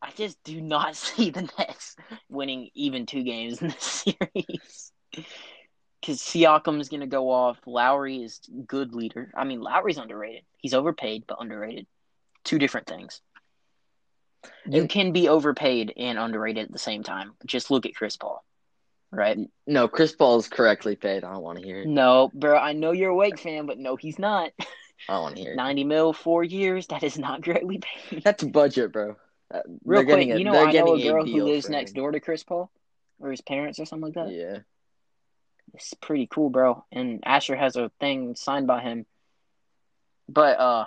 [0.02, 1.96] I just do not see the Nets
[2.30, 4.92] winning even two games in this series.
[5.12, 7.58] Because Siakam is gonna go off.
[7.66, 9.32] Lowry is good leader.
[9.36, 10.44] I mean, Lowry's underrated.
[10.58, 11.88] He's overpaid, but underrated.
[12.46, 13.22] Two different things.
[14.66, 17.34] You And- can be overpaid and underrated at the same time.
[17.46, 18.39] Just look at Chris Paul,
[19.12, 19.38] right?
[19.68, 21.24] No, Chris Paul is correctly paid.
[21.24, 21.88] I don't want to hear it.
[21.88, 22.58] No, bro.
[22.58, 24.52] I know you're a Wake fan, but no, he's not.
[25.10, 25.56] I don't want to hear it.
[25.56, 26.88] Ninety mil, four years.
[26.88, 28.24] That is not greatly paid.
[28.24, 29.16] That's budget, bro.
[29.52, 32.20] Uh, Real quick, a- you know I know a girl who lives next door to
[32.20, 32.70] Chris Paul,
[33.20, 34.32] or his parents or something like that.
[34.34, 34.60] Yeah.
[35.74, 36.84] It's pretty cool, bro.
[36.92, 39.06] And Asher has a thing signed by him.
[40.28, 40.86] But uh,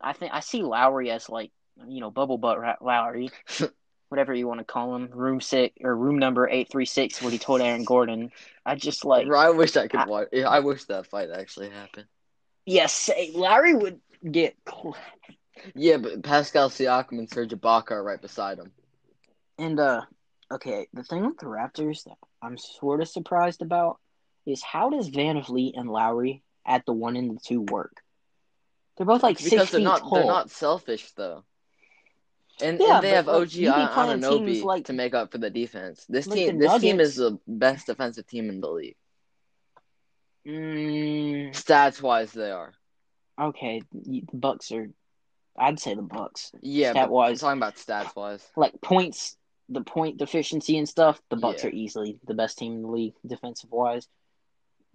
[0.00, 1.50] I think I see Lowry as like
[1.88, 3.30] you know bubble butt Ra- Lowry,
[4.08, 7.20] whatever you want to call him, room six or room number eight three six.
[7.22, 8.30] What he told Aaron Gordon.
[8.64, 10.28] I just like I wish I could I- watch.
[10.32, 12.06] yeah, I wish that fight actually happened.
[12.66, 14.56] yes, Lowry would get.
[15.74, 18.70] Yeah, but Pascal Siakam and Serge Ibaka are right beside him.
[19.58, 20.02] And uh,
[20.52, 23.98] okay, the thing with the Raptors that I'm sort of surprised about
[24.46, 27.96] is how does VanVleet and Lowry at the one and the two work?
[28.96, 30.10] They're both like because six they're feet not tall.
[30.14, 31.44] they're not selfish though.
[32.60, 35.14] And, Yeah, and they but, have like, OG you be playing Anunoby like- to make
[35.14, 36.04] up for the defense.
[36.08, 38.96] This like team this team is the best defensive team in the league.
[40.46, 42.72] Mm, Stats wise they are.
[43.40, 44.88] okay, the Bucks are.
[45.58, 46.52] I'd say the Bucks.
[46.62, 47.42] Yeah, Stat but wise.
[47.42, 48.46] I'm talking about stats wise.
[48.56, 49.36] Like points,
[49.68, 51.20] the point deficiency and stuff.
[51.30, 51.70] The Bucks Yeah.
[51.70, 54.08] are easily the best team in the league defensive wise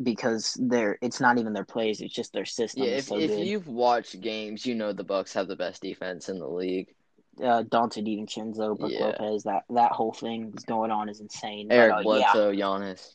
[0.01, 0.97] because they're.
[1.01, 3.45] It's not even their plays; it's just their system Yeah, is if so if good.
[3.45, 6.95] you've watched games, you know the Bucks have the best defense in the league.
[7.39, 9.05] Uh, Donte DiVincenzo, Brook Yeah.
[9.07, 11.67] Lopez, that that whole thing is going on is insane.
[11.67, 13.13] But, Eric uh, yeah, Bledsoe, Giannis.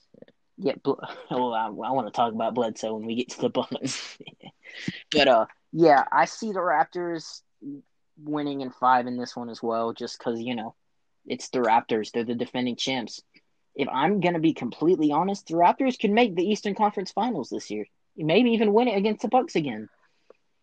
[0.57, 0.73] yeah.
[0.83, 0.95] Bl-
[1.31, 4.19] well, I, I want to talk about Bledsoe when we get to the Bucks.
[5.13, 7.43] but uh, yeah, I see the Raptors
[8.21, 10.75] winning in five in this one as well, just because you know
[11.25, 13.23] it's the Raptors; they're the defending champs.
[13.77, 17.71] If I'm gonna be completely honest, the Raptors could make the Eastern Conference Finals this
[17.71, 17.87] year.
[18.17, 19.89] Maybe even win it against the Bucks again.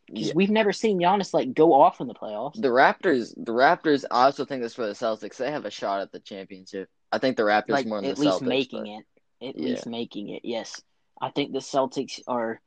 [0.08, 0.34] Because Yeah.
[0.36, 2.62] we've never seen Giannis like go off in the playoffs.
[2.62, 4.06] The Raptors, the Raptors.
[4.12, 5.38] I also think this for the Celtics.
[5.38, 6.90] They have a shot at the championship.
[7.12, 8.48] I think the Raptors like more than at least Celtics.
[8.48, 9.06] making but- it.
[9.50, 9.70] At Yeah.
[9.70, 10.46] least making it.
[10.46, 10.82] Yes,
[11.22, 12.62] I think the Celtics are.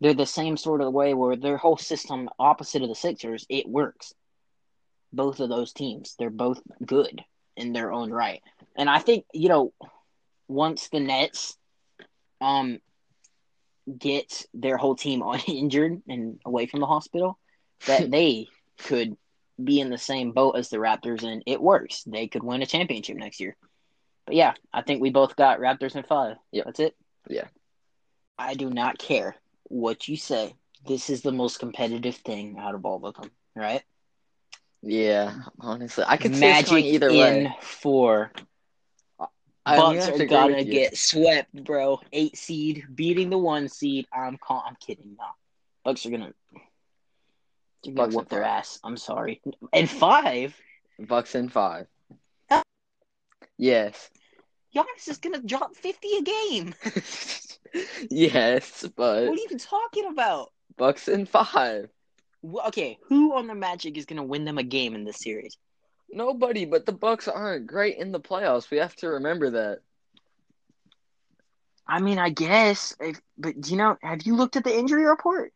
[0.00, 3.68] They're the same sort of way where their whole system, opposite of the Sixers, it
[3.68, 4.12] works.
[5.12, 7.24] Both of those teams, they're both good
[7.56, 8.42] in their own right,
[8.76, 9.72] and I think you know,
[10.48, 11.56] once the Nets,
[12.40, 12.80] um,
[13.98, 17.38] get their whole team uninjured and away from the hospital,
[17.86, 19.16] that they could
[19.62, 22.02] be in the same boat as the Raptors, and it works.
[22.04, 23.56] They could win a championship next year.
[24.26, 26.36] But yeah, I think we both got Raptors in five.
[26.50, 26.96] Yeah, That's it.
[27.28, 27.44] Yeah.
[28.38, 30.54] I do not care what you say.
[30.86, 33.82] This is the most competitive thing out of all of them, right?
[34.82, 37.56] Yeah, honestly, I could see it going Magic either in way.
[37.62, 38.32] four.
[39.66, 42.00] I Bucks are gonna get swept, bro.
[42.12, 44.06] Eight seed beating the one seed.
[44.12, 45.16] I'm call- I'm kidding.
[45.18, 45.24] No,
[45.84, 46.32] Bucks are gonna.
[47.82, 48.58] They're gonna Bucks whoop their five.
[48.58, 48.78] ass.
[48.84, 49.40] I'm sorry.
[49.72, 50.54] And five.
[50.98, 51.86] Bucks in five.
[52.50, 52.62] Ah.
[53.56, 54.10] Yes.
[54.74, 56.74] Giannis is gonna drop fifty a game.
[58.10, 60.52] yes, but what are you even talking about?
[60.76, 61.88] Bucks in five.
[62.66, 65.56] Okay, who on the Magic is gonna win them a game in this series?
[66.10, 68.70] Nobody, but the Bucks aren't great in the playoffs.
[68.70, 69.80] We have to remember that.
[71.86, 73.96] I mean, I guess, if, but do you know?
[74.02, 75.52] Have you looked at the injury report?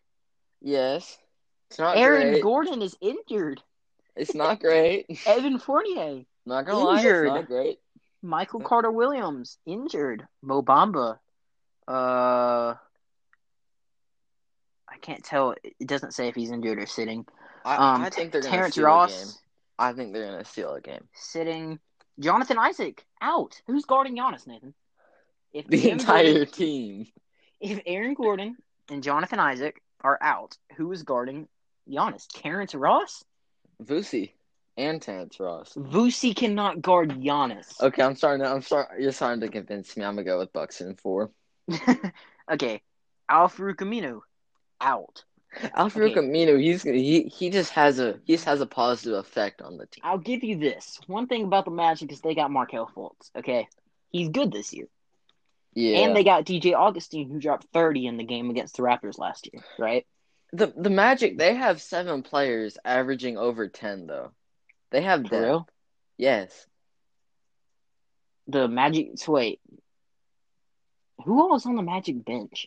[0.60, 1.16] Yes.
[1.70, 2.42] It's not Aaron great.
[2.42, 3.62] Gordon is injured.
[4.16, 5.06] It's not great.
[5.26, 7.26] Evan Fournier, Not gonna lie, Injured.
[7.26, 7.78] it's not great.
[8.20, 10.26] Michael Carter Williams injured.
[10.42, 11.18] Mo Bamba,
[11.86, 12.74] uh,
[14.88, 15.54] I can't tell.
[15.62, 17.26] It doesn't say if he's injured or sitting.
[17.64, 18.94] I, Um, I think they're Terrence steal a game.
[18.96, 19.38] Ross
[19.78, 21.08] I think they're gonna steal a game.
[21.14, 21.78] sitting.
[22.20, 23.60] Jonathan Isaac out.
[23.68, 24.74] Who's guarding Giannis, Nathan?
[25.52, 27.06] If The Aaron entire Gordon- team.
[27.60, 28.56] if Aaron Gordon
[28.90, 31.48] and Jonathan Isaac are out, who is guarding
[31.88, 32.26] Giannis?
[32.32, 33.24] Terrence Ross?
[33.82, 34.32] Vusi
[34.76, 35.74] and Terrence Ross.
[35.74, 37.80] Vusi cannot guard Giannis.
[37.80, 38.44] Okay, I'm starting.
[38.44, 39.00] To, I'm sorry.
[39.02, 40.04] You're starting to convince me.
[40.04, 41.30] I'm gonna go with Bucks in four.
[42.50, 42.82] okay,
[43.28, 44.20] Al-Farouq Aminu
[44.80, 45.24] out.
[45.74, 46.14] Alfredo Okay.
[46.14, 49.86] Camino, he's he he just has a he just has a positive effect on the
[49.86, 50.02] team.
[50.04, 50.98] I'll give you this.
[51.06, 53.30] One thing about the Magic is they got Markelle Fultz.
[53.36, 53.66] Okay,
[54.10, 54.86] he's good this year,
[55.74, 55.98] Yeah.
[56.00, 59.48] and they got DJ Augustin who dropped thirty in the game against the Raptors last
[59.52, 59.62] year.
[59.78, 60.06] Right?
[60.52, 64.30] the the Magic they have seven players averaging over ten though.
[64.90, 65.42] They have For depth.
[65.44, 65.68] real?
[66.16, 66.66] Yes.
[68.46, 69.08] The Magic.
[69.28, 69.60] Wait,
[71.24, 72.66] who all is on the Magic bench?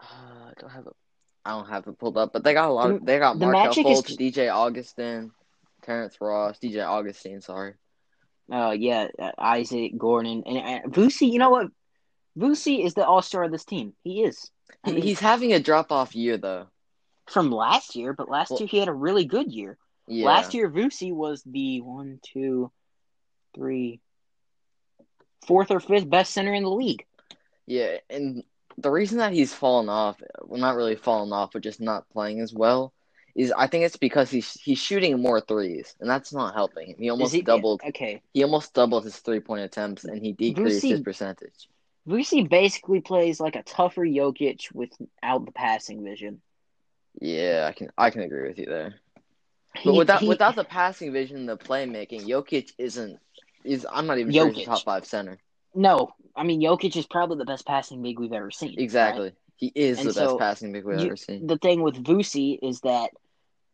[0.00, 0.92] Uh, I don't have it.
[1.44, 2.90] I don't have it pulled up, but they got a lot.
[2.90, 5.32] Of, they got the Markelle Magic is- Fultz, DJ Augustin,
[5.82, 7.40] Terrence Ross, DJ Augustin.
[7.40, 7.74] Sorry.
[8.52, 11.30] Uh, yeah, uh, Isaac Gordon and uh, Vusi.
[11.30, 11.68] You know what?
[12.38, 13.94] Vusi is the all star of this team.
[14.02, 14.50] He is.
[14.84, 16.66] I mean, he's having a drop off year though.
[17.28, 19.78] from last year, but last Well- year he had a really good year.
[20.06, 20.26] Yeah.
[20.26, 22.72] Last year, Vusi was the one, two,
[23.54, 24.00] three,
[25.46, 27.06] fourth or fifth best center in the league.
[27.66, 28.42] Yeah, and
[28.80, 32.40] the reason that he's fallen off, well, not really fallen off, but just not playing
[32.40, 32.92] as well,
[33.34, 36.96] is I think it's because he's he's shooting more threes, and that's not helping him.
[36.98, 37.82] He almost he- doubled.
[37.86, 41.68] Okay, He almost doubled his three point attempts, and he decreased Vusi- his percentage.
[42.08, 46.40] Vusi basically plays like a tougher Jokic without the passing vision.
[47.20, 48.94] Yeah, I can I can agree with you there.
[49.76, 53.18] He- But without he- without the passing vision, the playmaking, Jokic isn't.
[53.62, 55.38] Is I'm not even sure he's a top five center.
[55.74, 58.70] No, I mean Jokic is probably the best passing big we've ever seen.
[58.70, 58.78] right?
[58.78, 61.46] Exactly, he is And the so, best passing big we've you- ever seen.
[61.46, 63.10] The thing with Vusi is that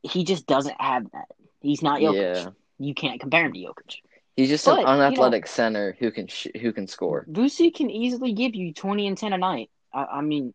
[0.02, 1.26] he just doesn't have that.
[1.60, 2.44] He's not Jokic.
[2.44, 3.96] Yeah, You can't compare him to Jokic.
[4.36, 7.26] he's just But, an you know- unathletic center who can sh- who can score.
[7.30, 9.70] Vusi can easily give you twenty and ten a night.
[9.92, 10.54] I, I mean,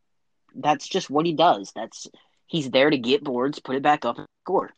[0.55, 1.71] that's just what he does.
[1.75, 2.07] That's
[2.47, 4.71] he's there to get boards, put it back up, and score.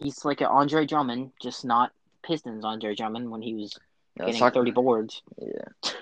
[0.00, 1.92] He's like an Andre Drummond, just not
[2.22, 3.76] Pistons Andre Drummond when he was
[4.18, 5.22] Yeah, getting talk- thirty boards.
[5.40, 5.92] Yeah.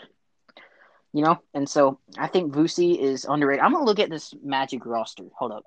[1.13, 3.65] You know, and so I think Vusi is underrated.
[3.65, 5.25] I'm gonna look at this Magic roster.
[5.39, 5.65] Hold up.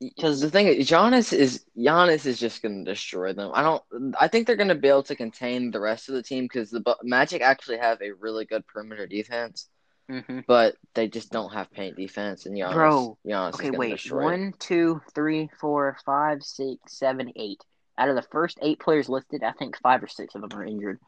[0.00, 3.50] Because the thing is, Giannis is Giannis is just going to destroy them.
[3.52, 4.14] I don't.
[4.18, 6.70] I think they're going to be able to contain the rest of the team because
[6.70, 9.68] the Magic actually have a really good perimeter defense,
[10.10, 10.40] Mm-hmm.
[10.46, 12.46] but they just don't have paint defense.
[12.46, 13.90] And Giannis, Bro, Giannis Okay, wait.
[13.90, 14.24] destroy.
[14.24, 17.62] One, two, three, four, five, six, seven, eight.
[17.98, 20.64] Out of the first eight players listed, I think five or six of them are
[20.64, 20.98] injured.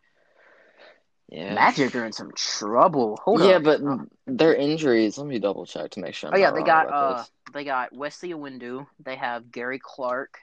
[1.29, 1.55] Yeah.
[1.55, 3.19] Magic are in some trouble.
[3.25, 3.49] Hold on.
[3.49, 3.63] yeah, up.
[3.63, 3.81] but
[4.27, 5.17] their injuries.
[5.17, 6.29] Let me double check to make sure.
[6.29, 8.87] I'm Oh yeah, they got uh they got Wesley Iwundu.
[9.05, 10.41] They have Gary Clark,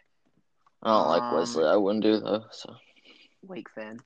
[0.84, 1.65] I don't like um, Wesley.
[1.65, 2.46] I wouldn't do though.
[2.52, 2.76] So.
[3.43, 4.00] Wake fan.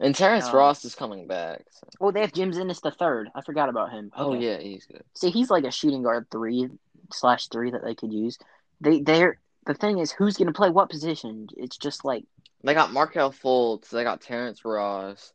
[0.00, 1.64] And Terrence um, Ross is coming back.
[1.70, 1.86] So.
[2.00, 3.28] Oh, they have James Ennis the third.
[3.34, 4.10] I forgot about him.
[4.14, 5.02] Oh yeah, he's good.
[5.14, 6.68] See, he's like a shooting guard three
[7.12, 8.38] slash three that they could use.
[8.80, 11.48] They they're the thing is who's gonna play what position?
[11.56, 12.24] It's just like
[12.62, 13.88] They got Markelle Fultz.
[13.88, 15.32] They got Terrence Ross.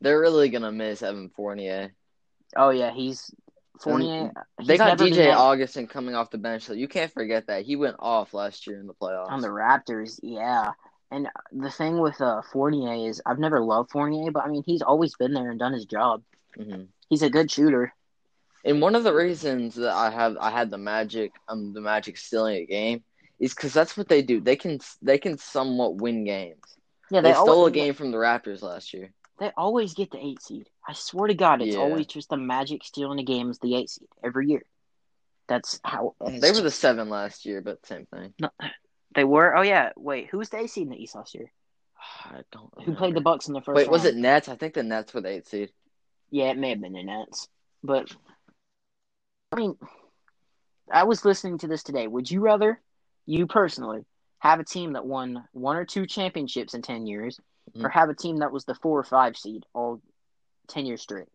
[0.00, 1.92] They're really gonna miss Evan Fournier.
[2.56, 3.34] oh yeah, he's
[3.80, 4.32] Fournier.
[4.64, 7.74] They got DJ that- Augustin coming off the bench, so you can't forget that he
[7.74, 9.30] went off last year in the playoffs.
[9.30, 10.72] on the Raptors, yeah.
[11.10, 14.82] And the thing with uh, Fournier is I've never loved Fournier, but I mean he's
[14.82, 16.22] always been there and done his job.
[16.58, 16.88] Mhm.
[17.08, 17.94] He's a good shooter.
[18.64, 22.16] And one of the reasons that I have I had the Magic um the Magic
[22.16, 23.04] stealing a game
[23.38, 24.40] is because that's what they do.
[24.40, 26.62] They can they can somewhat win games.
[27.10, 29.12] Yeah, They, stole always, a game from the Raptors last year.
[29.38, 30.68] They always get the eight seed.
[30.88, 31.82] I swear to God, it's Yeah.
[31.82, 34.62] always just the Magic stealing a game as the eight seed every year.
[35.46, 38.32] That's how They were the seven last year, but same thing.
[38.40, 38.48] No,
[39.14, 39.56] they were.
[39.56, 39.90] Oh yeah.
[39.96, 41.50] Wait, who was the eight seed in the East last year?
[42.24, 42.70] I don't.
[42.84, 43.20] Who played the.
[43.20, 43.76] Bucks in the first?
[43.76, 44.16] Wait, was it?
[44.16, 44.48] Nets?
[44.48, 45.70] I think the Nets were the eight seed.
[46.30, 47.48] Yeah, it may have been the Nets,
[47.82, 48.14] but
[49.52, 49.76] I mean,
[50.92, 52.06] I was listening to this today.
[52.06, 52.80] Would you rather,
[53.26, 54.04] you personally,
[54.40, 57.38] have a team that won one or two championships in ten years,
[57.76, 57.92] or Mhm.
[57.92, 60.02] have a team that was the four or five seed all
[60.66, 61.28] ten years straight?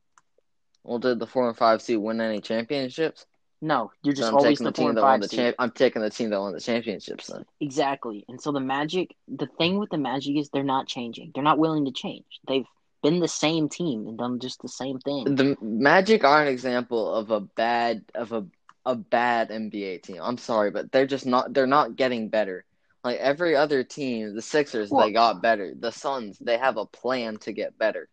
[0.83, 3.25] Well, did the four and five seed win any championships?
[3.61, 5.55] No, you're just I'm always the the team that won the champ.
[5.59, 7.27] I'm taking the team that won the championships.
[7.27, 8.23] Then Exactly.
[8.29, 11.31] And so the Magic, the thing with the Magic is they're not changing.
[11.33, 12.25] They're not willing to change.
[12.47, 12.65] They've
[13.03, 15.35] been the same team and done just the same thing.
[15.35, 18.45] the Magic are an example of a bad of a
[18.85, 20.19] a bad NBA team.
[20.21, 21.53] I'm sorry, but they're just not.
[21.53, 22.63] They're not getting better.
[23.03, 25.73] Like every other team, the Sixers, Well- they got better.
[25.77, 28.07] The Suns, they have a plan to get better.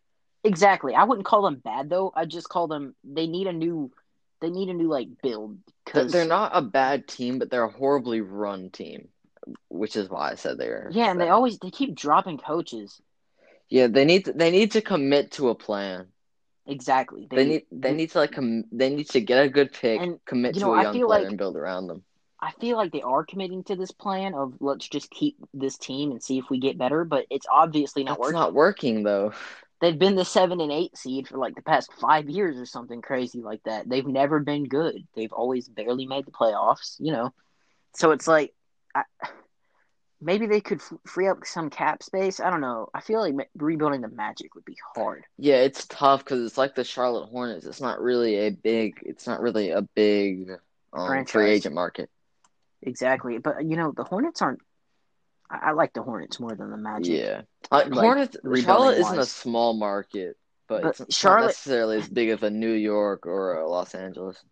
[0.45, 0.95] Exactly.
[0.95, 2.13] I wouldn't call them bad though.
[2.15, 3.91] I just call them they need a new
[4.41, 7.71] they need a new like build cuz they're not a bad team, but they're a
[7.71, 9.09] horribly run team,
[9.69, 10.89] which is why I said they're.
[10.93, 13.01] Yeah, and they always they keep dropping coaches.
[13.69, 16.07] Yeah, they need to, they need to commit to a plan.
[16.69, 17.29] Exactly.
[17.31, 20.19] They, need they need to like com- they need to get a good pick, And,
[20.25, 22.03] commit you to know, a I young feel player, like- and build around them.
[22.39, 26.11] I feel like they are committing to this plan of let's just keep this team
[26.11, 28.35] and see if we get better, but it's obviously not That's working.
[28.39, 29.33] not working though.
[29.81, 33.03] They've been the seven and eight seed for like the past five years or something
[33.03, 33.89] crazy like that.
[33.89, 35.07] They've never been good.
[35.15, 37.35] They've always barely made the playoffs, you know.
[37.95, 38.55] So it's like,
[38.95, 39.03] I,
[40.21, 42.41] maybe they could f- free up some cap space.
[42.41, 42.89] I don't know.
[42.95, 45.25] I feel like ma- rebuilding the Magic would be hard.
[45.39, 47.67] Yeah, it's tough because it's like the Charlotte Hornets.
[47.67, 48.95] It's not really a big.
[49.03, 50.51] It's not really a big
[50.93, 52.11] um, free agent market.
[52.83, 54.61] Exactly, but you know the Hornets aren't.
[55.51, 57.19] I, I like the Hornets more than the Magic.
[57.19, 58.37] Yeah, uh, Like, Hornets.
[58.63, 60.37] Charlotte isn't a small market,
[60.69, 63.95] but, But it's, Charlotte- not necessarily as big as a New York or a Los
[63.95, 64.43] Angeles.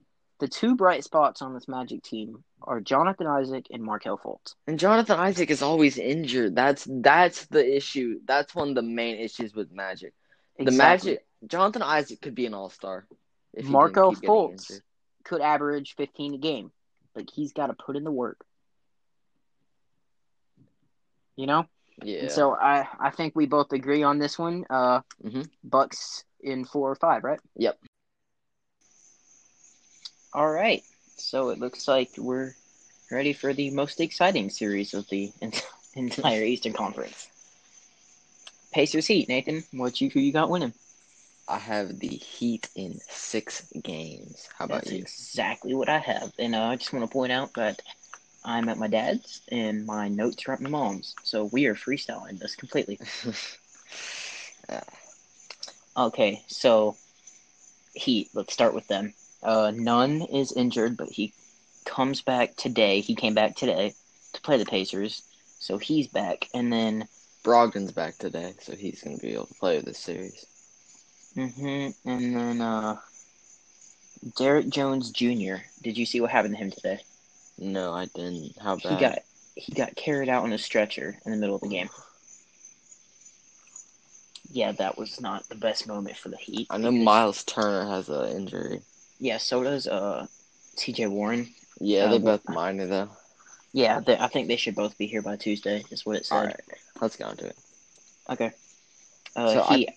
[0.41, 4.55] The two bright spots on this Magic team are Jonathan Isaac and Markelle Fultz.
[4.67, 6.57] And Jonathan Isaac is always injured.
[6.57, 8.19] That's that's the issue.
[8.27, 10.13] That's one of the main issues with Magic.
[10.57, 10.65] Exactly.
[10.65, 11.27] The Magic.
[11.47, 13.07] Jonathan Isaac could be an All Star.
[13.63, 14.81] Marco didn't keep getting Fultz
[15.25, 16.71] could average 15 a game.
[17.17, 18.45] Like he's got to put in the work.
[21.37, 21.67] You know?
[22.03, 22.21] Yeah.
[22.21, 24.65] And so I I think we both agree on this one.
[24.71, 25.49] Uh Mhm.
[25.63, 27.41] Bucks in 4 or 5, right?
[27.57, 27.79] Yep.
[30.35, 30.83] All right.
[31.17, 32.55] So it looks like we're
[33.11, 35.33] ready for the most exciting series of the
[35.95, 37.29] entire Eastern Conference.
[38.73, 39.65] Pacers Heat, Nathan.
[39.73, 40.75] What you who you got winning?
[41.49, 44.49] I have the Heat in six games.
[44.57, 45.01] How about That's you?
[45.01, 46.33] exactly what I have.
[46.39, 47.83] And uh, I just want to point out that
[48.45, 51.15] I'm at my dad's and my notes are at my mom's.
[51.25, 52.99] So we are freestyling this completely.
[55.97, 56.97] Okay, so
[57.95, 59.15] Heat, let's start with them.
[59.43, 61.33] Uh, Nunn is injured, but he
[61.85, 63.01] comes back today.
[63.01, 63.95] He came back today
[64.33, 65.23] to play the Pacers.
[65.59, 66.49] So he's back.
[66.55, 67.09] And then,
[67.45, 70.47] Brogdon's back today, so he's going to be able to play this series.
[71.35, 72.97] hmm and then, uh,
[74.37, 75.67] Derrick Jones Jr.
[75.83, 77.01] Did you see what happened to him today?
[77.59, 78.57] No, I didn't.
[78.61, 78.93] How bad?
[78.93, 79.19] He got
[79.57, 81.89] he got carried out on a stretcher in the middle of the game.
[84.51, 86.67] Yeah, that was not the best moment for the Heat.
[86.71, 88.83] I know Miles Turner has an injury.
[89.19, 90.27] Yeah, so does uh
[90.77, 91.07] T.J.
[91.07, 91.55] Warren.
[91.81, 93.09] Yeah, Uh, they're both minor though.
[93.73, 95.85] Yeah, they, I think they should both be here by Tuesday.
[95.91, 96.37] Is what it said.
[96.37, 96.61] All right,
[97.01, 97.57] let's go into it.
[98.31, 98.53] Okay.
[99.35, 99.91] Uh, So I- Heat.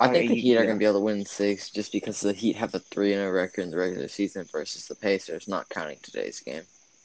[0.00, 2.20] I Oh, think the Heat are going to be able to win six just because
[2.20, 5.68] the Heat have a 3 0 record in the regular season versus the Pacers, not
[5.68, 6.62] counting today's game.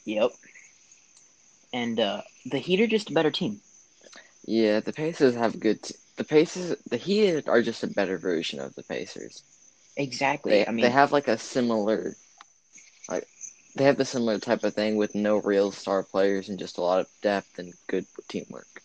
[0.08, 0.32] Yep.
[1.72, 3.62] And uh, the Heat are just a better team.
[4.46, 5.82] Yeah, the Pacers have good.
[5.82, 9.44] T- the Pacers, the Heat are just a better version of the Pacers.
[9.96, 10.60] Exactly.
[10.60, 12.16] They I mean, they have like a similar,
[13.08, 13.28] like
[13.76, 16.82] they have the similar type of thing with no real star players and just a
[16.82, 18.82] lot of depth and good teamwork.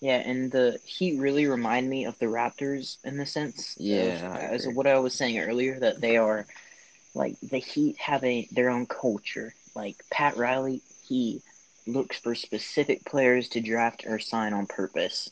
[0.00, 3.76] yeah, and the Heat really remind me of the Raptors in the sense.
[3.78, 6.46] Yeah, Of, as what I was saying earlier, that they are
[7.14, 9.54] like the Heat have a their own culture.
[9.74, 11.42] Like Pat Riley, he
[11.86, 15.30] looks for specific players to draft or sign on purpose,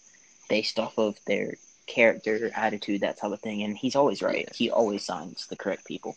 [0.48, 1.54] based off of their
[1.86, 3.62] character, attitude, that type of thing.
[3.62, 4.48] And he's always right.
[4.54, 6.16] He always signs the correct people.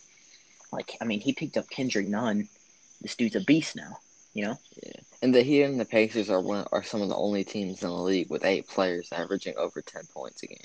[0.72, 2.50] Like, I mean, he picked up Kendrick Nunn.
[3.02, 3.98] This dude's a beast now.
[4.34, 4.60] You know.
[4.84, 5.00] Yeah.
[5.22, 7.90] And the Heat and the Pacers are one are some of the only teams in
[7.90, 10.58] the league with eight players averaging over ten points a game.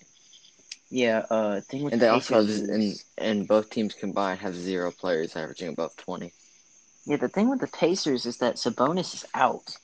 [0.90, 1.24] Yeah.
[1.30, 4.56] Uh, thing with And the they also have, Pacers and and both teams combined have
[4.56, 6.32] zero players averaging above twenty.
[7.06, 9.76] Yeah, the thing with the Pacers is that Sabonis is out.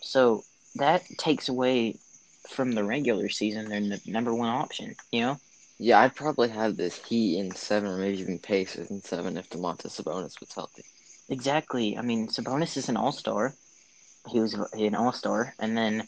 [0.00, 0.44] So
[0.76, 1.96] that takes away
[2.50, 4.94] from the regular season their n- number one option.
[5.10, 5.40] You know.
[5.78, 9.50] Yeah, I'd probably have this Heat in seven, or maybe even Pacers in seven if
[9.50, 10.84] Domantas Sabonis was healthy.
[11.28, 11.96] Exactly.
[11.96, 13.54] I mean, Sabonis is an all star.
[14.28, 16.06] He was an all star, and then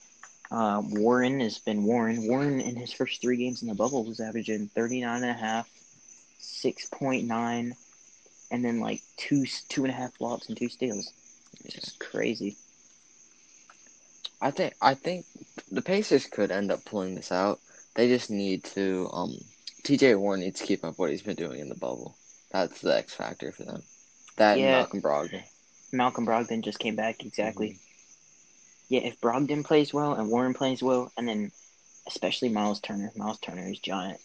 [0.51, 2.29] uh, Warren has been Warren.
[2.29, 5.69] Warren in his first three games in the bubble was averaging 39 and a half,
[6.41, 7.73] 6.9,
[8.55, 11.13] and then like two two and a half blocks and two steals.
[11.65, 12.57] It's just crazy.
[14.41, 15.27] I think I think
[15.73, 17.59] the Pacers could end up pulling this out.
[17.97, 19.09] They just need to.
[19.13, 19.35] Um,
[19.83, 20.15] T.J.
[20.15, 22.17] Warren needs to keep up what he's been doing in the bubble.
[22.53, 23.83] That's the X factor for them.
[24.37, 24.65] That Yeah.
[24.65, 25.43] and Malcolm Brogdon.
[25.93, 27.71] Malcolm Brogdon just came back exactly.
[27.71, 28.95] Mm-hmm.
[28.95, 31.51] Yeah, if Brogdon plays well and Warren plays well, and then
[32.07, 33.11] especially Miles Turner.
[33.17, 34.21] Miles Turner is giant.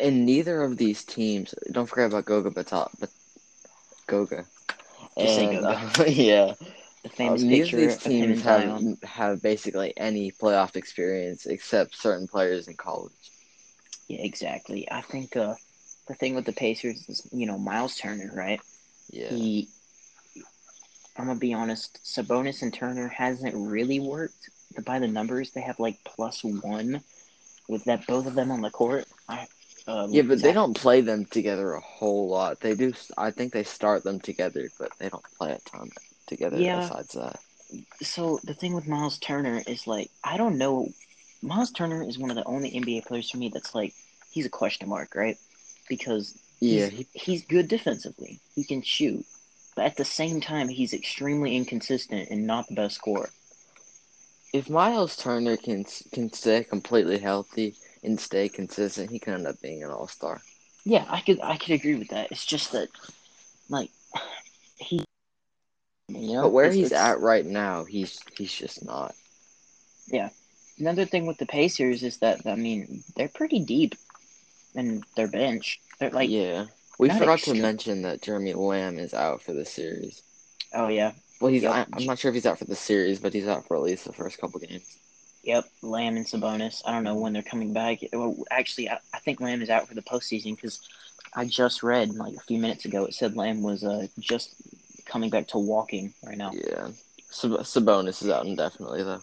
[0.00, 1.54] And- neither of these teams.
[1.72, 3.10] Don't forget about Goga Bitadze, but
[4.06, 4.44] Goga.
[5.18, 5.90] Just And, Goga.
[5.98, 6.54] uh, yeah.
[7.02, 12.66] The famous Um, picture these teams have have basically any playoff experience except certain players
[12.66, 13.12] in college.
[14.08, 14.90] Yeah, exactly.
[14.90, 15.54] I think uh,
[16.08, 18.60] the thing with the Pacers is, you know, Miles Turner, right?
[19.10, 19.28] Yeah.
[19.28, 19.68] He,
[21.16, 24.50] I'm gonna be honest, Sabonis and Turner hasn't really worked.
[24.84, 27.02] By the numbers, they have like plus one
[27.68, 29.06] with that both of them on the court.
[29.28, 29.46] I,
[29.86, 32.60] uh, Yeah, but they don't play them together a whole lot.
[32.60, 32.92] They do.
[33.18, 35.90] I think they start them together, but they don't play a ton
[36.26, 36.62] together.
[36.62, 36.70] Yeah.
[36.70, 37.40] Besides that,
[38.02, 40.94] So the thing with Miles Turner is like I don't know.
[41.42, 43.94] Miles Turner is one of the only NBA players for me that's like
[44.30, 45.38] he's a question mark, right?
[45.88, 48.40] Because yeah, he's, he, he's good defensively.
[48.54, 49.26] He can shoot,
[49.76, 53.32] but at the same time, he's extremely inconsistent and not the best scorer.
[54.54, 59.60] if Miles Turner can can stay completely healthy and stay consistent, he can end up
[59.60, 60.40] being an all star.
[60.84, 62.30] Yeah, I could I could agree with that.
[62.30, 62.88] It's just that,
[63.68, 63.90] like,
[64.76, 65.02] he,
[66.08, 69.14] you know, But where he's at right now, he's he's just not.
[70.08, 70.28] Yeah.
[70.78, 73.94] Another thing with the Pacers is that I mean they're pretty deep
[74.74, 75.80] in their bench.
[75.98, 76.66] They're like, yeah,
[76.98, 80.22] we forgot to mention that Jeremy Lamb is out for the series.
[80.74, 81.72] oh yeah, Well, he's Yep.
[81.72, 83.82] I, I'm not sure if he's out for the series, but he's out for at
[83.82, 84.98] least the first couple games.
[85.44, 86.82] Yep, Lamb and Sabonis.
[86.86, 87.98] I don't know when they're coming back.
[88.12, 90.80] Well, actually, I, I think Lamb is out for the postseason because
[91.34, 94.54] I just read like a few minutes ago it said Lamb was uh, just
[95.04, 96.52] coming back to walking right now.
[96.54, 96.88] Yeah,
[97.30, 99.20] Sab- Sabonis is out indefinitely though.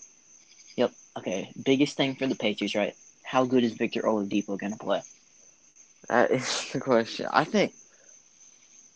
[0.77, 0.91] Yep.
[1.17, 1.51] Okay.
[1.65, 2.95] Biggest thing for the Patriots, right?
[3.23, 5.01] How good is Victor Oladipo going to play?
[6.07, 7.27] That is the question.
[7.31, 7.73] I think,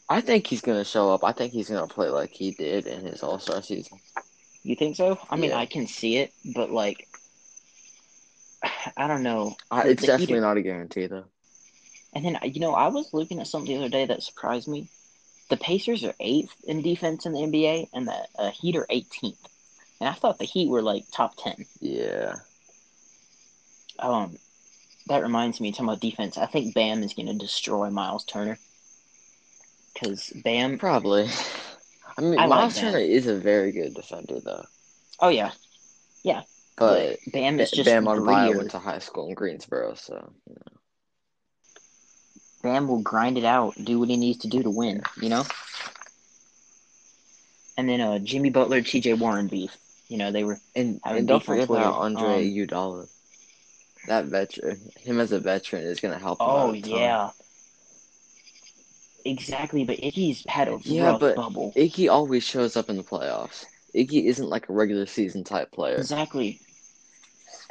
[0.09, 1.23] I think he's gonna show up.
[1.23, 3.97] I think he's gonna play like he did in his All Star season.
[4.63, 5.19] You think so?
[5.30, 5.57] I mean, Yeah.
[5.57, 7.07] I can see it, but like,
[8.97, 9.55] I don't know.
[9.71, 11.25] I, it's the definitely not a guarantee though.
[12.13, 14.89] And then you know, I was looking at something the other day that surprised me.
[15.49, 19.38] The Pacers are eighth in defense in the NBA, and the uh, Heat are 18th.
[19.99, 21.65] And I thought the Heat were like top 10.
[21.81, 22.36] Yeah,
[23.99, 24.38] Um,
[25.07, 28.57] that reminds me, talking about defense, I think Bam is going to destroy Miles Turner.
[29.93, 31.29] Because Bam, probably.
[32.17, 32.81] I mean, I Miles that.
[32.81, 34.65] Turner is a very good defender though,
[35.19, 35.51] oh yeah,
[36.23, 36.43] yeah,
[36.78, 40.78] but Bam is just Bam Adebayo went to high school in Greensboro, so you know.
[42.63, 45.43] Bam will grind it out, do what he needs to do to win, you know?
[47.78, 49.76] And then uh, Jimmy Butler, TJ Warren beef.
[50.07, 53.09] You know, they were And, and don't forget about Andre Um, Iguodala.
[54.07, 56.38] That veteran, him as a veteran, is gonna help.
[56.39, 56.89] Oh out a ton.
[56.91, 57.30] yeah.
[59.26, 61.73] Exactly, but Iggy's had a Yeah, but- bubble.
[61.76, 63.65] Iggy always shows up in the playoffs.
[63.95, 65.95] Iggy isn't like a regular season type player.
[65.95, 66.59] Exactly.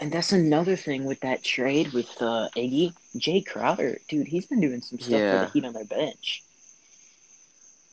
[0.00, 2.92] And that's another thing with that trade with uh, Iggy.
[3.16, 6.42] Jae Crowder, dude, he's been doing some stuff for the Heat on their bench.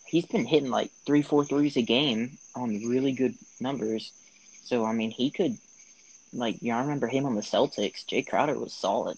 [0.06, 4.12] He's been hitting like three, four threes a game on really good numbers.
[4.66, 5.58] So I mean, he could,
[6.34, 8.06] like, yeah, I remember him on the Celtics.
[8.06, 9.18] Jae Crowder was solid.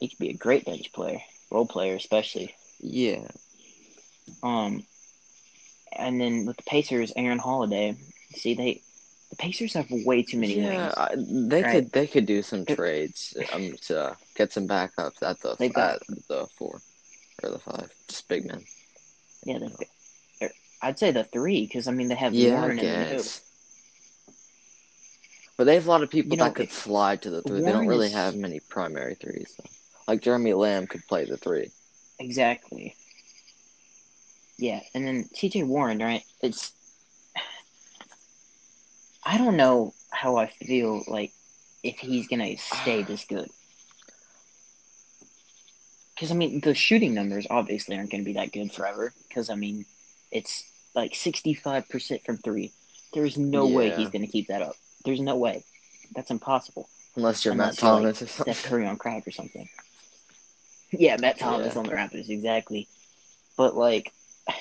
[0.00, 2.54] He could be a great bench player, role player especially.
[2.80, 3.28] Yeah,
[4.42, 4.84] Um,
[5.92, 7.96] and then with the Pacers, Aaron Holiday.
[8.34, 8.82] See, they
[9.32, 11.10] the Pacers have way too many yeah.
[11.16, 11.48] wings.
[11.48, 11.72] They Right.
[11.72, 16.02] could they could do some trades um to get some backups at the They've got-
[16.10, 16.82] at the four
[17.42, 18.62] or the five, just big men.
[19.44, 19.68] Yeah, they,
[20.38, 20.52] they're-
[20.82, 23.40] I'd say the three because I mean they have Yeah, Warren and guess.
[25.56, 27.60] But they have a lot of people You know, that could slide to the three.
[27.62, 29.54] they don't really is- have many primary threes.
[29.56, 29.70] Though.
[30.08, 31.70] Like Jeremy Lamb could play the three.
[32.18, 32.94] exactly.
[34.58, 35.62] Yeah, and then T.J.
[35.64, 36.22] Warren, right?
[36.42, 36.72] It's
[39.24, 41.32] I don't know how I feel like
[41.82, 43.48] if he's gonna stay this good.
[46.14, 49.12] Because I mean, the shooting numbers obviously aren't going to be that good forever.
[49.28, 49.84] Because I mean,
[50.30, 50.62] it's
[50.94, 52.70] like sixty-five percent from three,
[53.12, 54.76] There's no way he's going to keep that up.
[55.04, 55.64] There's no way.
[56.14, 56.88] That's impossible.
[57.16, 58.54] Unless you're Unless Matt you're, like, Thomas or something.
[58.54, 59.68] Steph Curry on crack or something.
[60.92, 61.80] Yeah, Matt Thomas Yeah.
[61.80, 62.86] on the Raptors, exactly.
[63.56, 64.12] But like,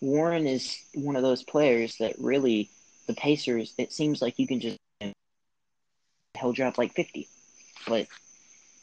[0.00, 2.68] Warren is one of those players that really
[3.14, 3.74] the Pacers.
[3.78, 4.78] It seems like you can just
[6.38, 7.28] he'll drop like fifty,
[7.86, 8.06] but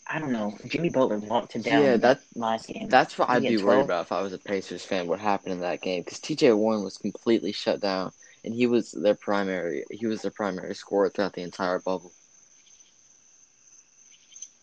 [0.08, 0.58] I don't know.
[0.68, 1.84] Jimmy Butler locked him down.
[1.84, 2.90] Yeah, that last game.
[2.90, 3.64] that's what I'd be 12.
[3.64, 5.08] worried about if I was a Pacers fan.
[5.08, 6.02] What happened in that game?
[6.02, 6.54] Because T.J.
[6.54, 8.12] Warren was completely shut down,
[8.44, 9.86] and he was their primary.
[9.92, 12.12] He was their primary scorer throughout the entire bubble.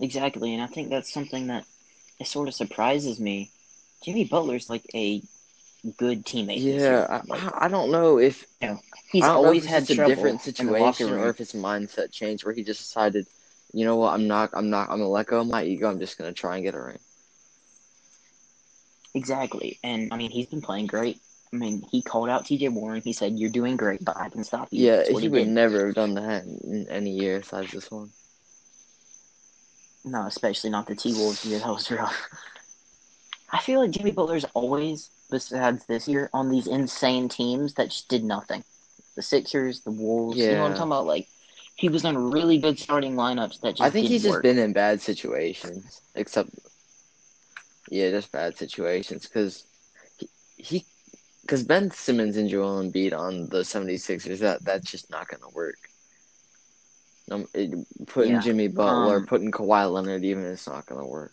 [0.00, 1.64] Exactly, and I think that's something that
[2.18, 3.50] it sort of surprises me.
[4.02, 5.22] Jimmy Butler's like a
[5.98, 6.62] good teammate.
[6.62, 7.06] this Yeah.
[7.08, 8.46] I, Like, I I don't know if
[9.10, 12.54] he's I don't always had trouble a different situation or if his mindset changed where
[12.54, 13.26] he just decided,
[13.72, 15.88] you know what, I'm not, I'm not, I'm gonna let go of my ego.
[15.88, 16.98] I'm just gonna try and get a ring.
[19.14, 21.20] Exactly, and I mean he's been playing great.
[21.52, 22.68] I mean he called out T.J.
[22.68, 23.00] Warren.
[23.02, 25.48] He said, "You're doing great, but I can stop you." Yeah, he he would did.
[25.48, 28.10] never have done that in, in any year besides this one.
[30.04, 31.58] No, especially not the T Wolves year.
[31.58, 32.16] That was rough.
[33.50, 38.08] I feel like Jimmy Butler's always, besides this year, on these insane teams that just
[38.08, 38.64] did nothing.
[39.14, 40.36] The Sixers, the Wolves.
[40.36, 41.06] You know what I'm talking about?
[41.06, 41.28] Like
[41.76, 44.72] he was on really good starting lineups that just I think he's just been in
[44.72, 46.50] bad situations, except,
[47.90, 49.66] yeah, just bad situations because
[50.56, 50.84] he,
[51.42, 55.76] because Ben Simmons and Joel Embiid on the 76ers, that that's just not gonna work.
[57.30, 57.74] Um, it,
[58.06, 58.40] putting Yeah.
[58.40, 61.32] Jimmy Butler, Um, putting Kawhi Leonard, even it's not gonna work.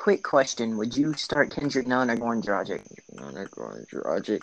[0.00, 2.80] Quick question: Would you start Kendrick Nunn or Goran Dragic?
[3.12, 4.40] None are Goran Dragic.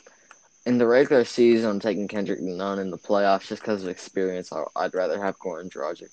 [0.67, 4.51] In the regular season, I'm taking Kendrick Nunn in the playoffs just because of experience.
[4.75, 6.09] I'd rather have Goran Dragic.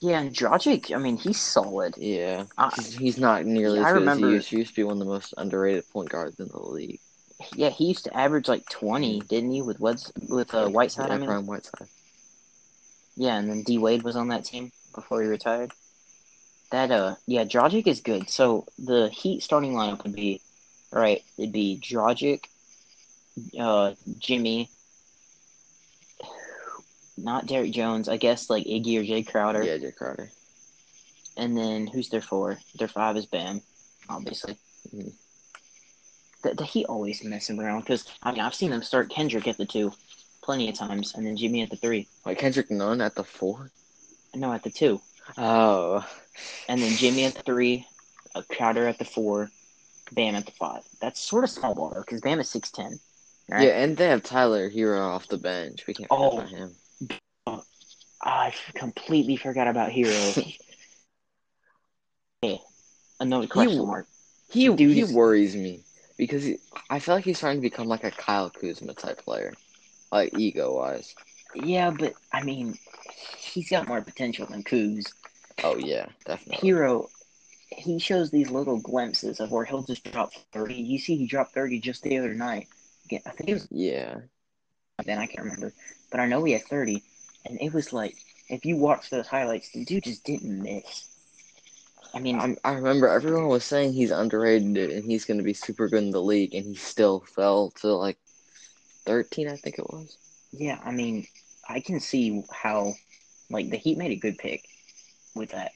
[0.00, 0.94] Yeah, and Dragic.
[0.94, 1.98] I mean, he's solid.
[1.98, 2.44] Yeah,
[2.74, 4.48] he's, he's not nearly Yeah, as good as he used.
[4.48, 7.00] He used to be one of the most underrated point guards in the league.
[7.54, 9.60] Yeah, he used to average like twenty, didn't he?
[9.60, 11.08] With Weds, with uh, Whiteside.
[11.08, 11.88] yeah, I mean, Prime Whiteside.
[13.14, 15.72] Yeah, and then D Wade was on that team before he retired.
[16.70, 18.28] That uh yeah, Dragic is good.
[18.28, 20.40] So the Heat starting lineup would be
[20.90, 22.44] right, it'd be Dragic,
[23.58, 24.68] uh Jimmy,
[27.16, 29.62] not Derrick Jones, I guess like Iggy or Jae Crowder.
[29.62, 30.30] Yeah, Jae Crowder.
[31.36, 32.58] And then who's their four?
[32.78, 33.60] Their five is Bam,
[34.08, 34.56] obviously.
[34.94, 35.12] Mhm.
[36.42, 39.56] The, the Heat always messing around because I mean I've seen them start Kendrick at
[39.56, 39.92] the two,
[40.42, 42.08] plenty of times, and then Jimmy at the three.
[42.24, 43.70] Like Kendrick Nunn at the four.
[44.34, 45.00] No, at the two.
[45.36, 46.06] Oh,
[46.68, 47.86] And then Jimmy at the three,
[48.34, 49.50] uh, Crowder at the four,
[50.12, 50.82] Bam at the five.
[51.00, 52.98] That's sort of small ball though, because Bam is six ten.
[53.48, 53.62] Right?
[53.64, 55.86] yeah, and they have Tyler Herro off the bench.
[55.86, 56.38] We can't forget Oh.
[56.38, 56.76] about him.
[58.22, 60.36] I completely forgot about Herro.
[62.44, 62.60] okay,
[63.20, 64.06] another question He- mark.
[64.48, 65.82] He Dude he worries me
[66.16, 66.58] because he,
[66.88, 69.52] I feel like he's trying to become like a Kyle Kuzma type player,
[70.12, 71.14] like ego wise.
[71.54, 72.78] Yeah, but I mean,
[73.56, 75.06] he's got more potential than Kuz.
[75.64, 76.70] Oh yeah, definitely.
[76.70, 77.08] Herro,
[77.70, 80.74] he shows these little glimpses of where he'll just drop thirty.
[80.74, 82.68] You see, he dropped thirty just the other night.
[83.06, 84.18] Again, I think it was Yeah,
[85.04, 85.72] then I can't remember,
[86.10, 87.02] but I know he had thirty,
[87.46, 88.14] and it was like
[88.48, 91.08] if you watch those highlights, the dude just didn't miss.
[92.14, 95.52] I mean, I, I remember everyone was saying he's underrated and he's going to be
[95.54, 98.18] super good in the league, and he still fell to like
[99.06, 100.18] thirteen, I think it was.
[100.52, 101.26] yeah, I mean,
[101.68, 102.94] I can see how,
[103.50, 104.64] like, the Heat made a good pick
[105.34, 105.72] with that.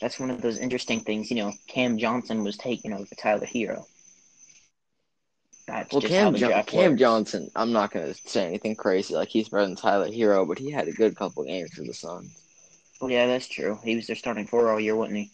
[0.00, 1.30] That's one of those interesting things.
[1.30, 3.84] You know, Cam Johnson was taken over Tyler Herro.
[5.66, 6.96] That's Well, Cam jo- Cam.
[6.96, 10.58] Johnson, I'm not going to say anything crazy like he's better than Tyler Herro, but
[10.58, 12.36] he had a good couple games for the Suns.
[13.00, 13.78] Well, yeah, that's true.
[13.82, 15.30] He was their starting four all year, wasn't he?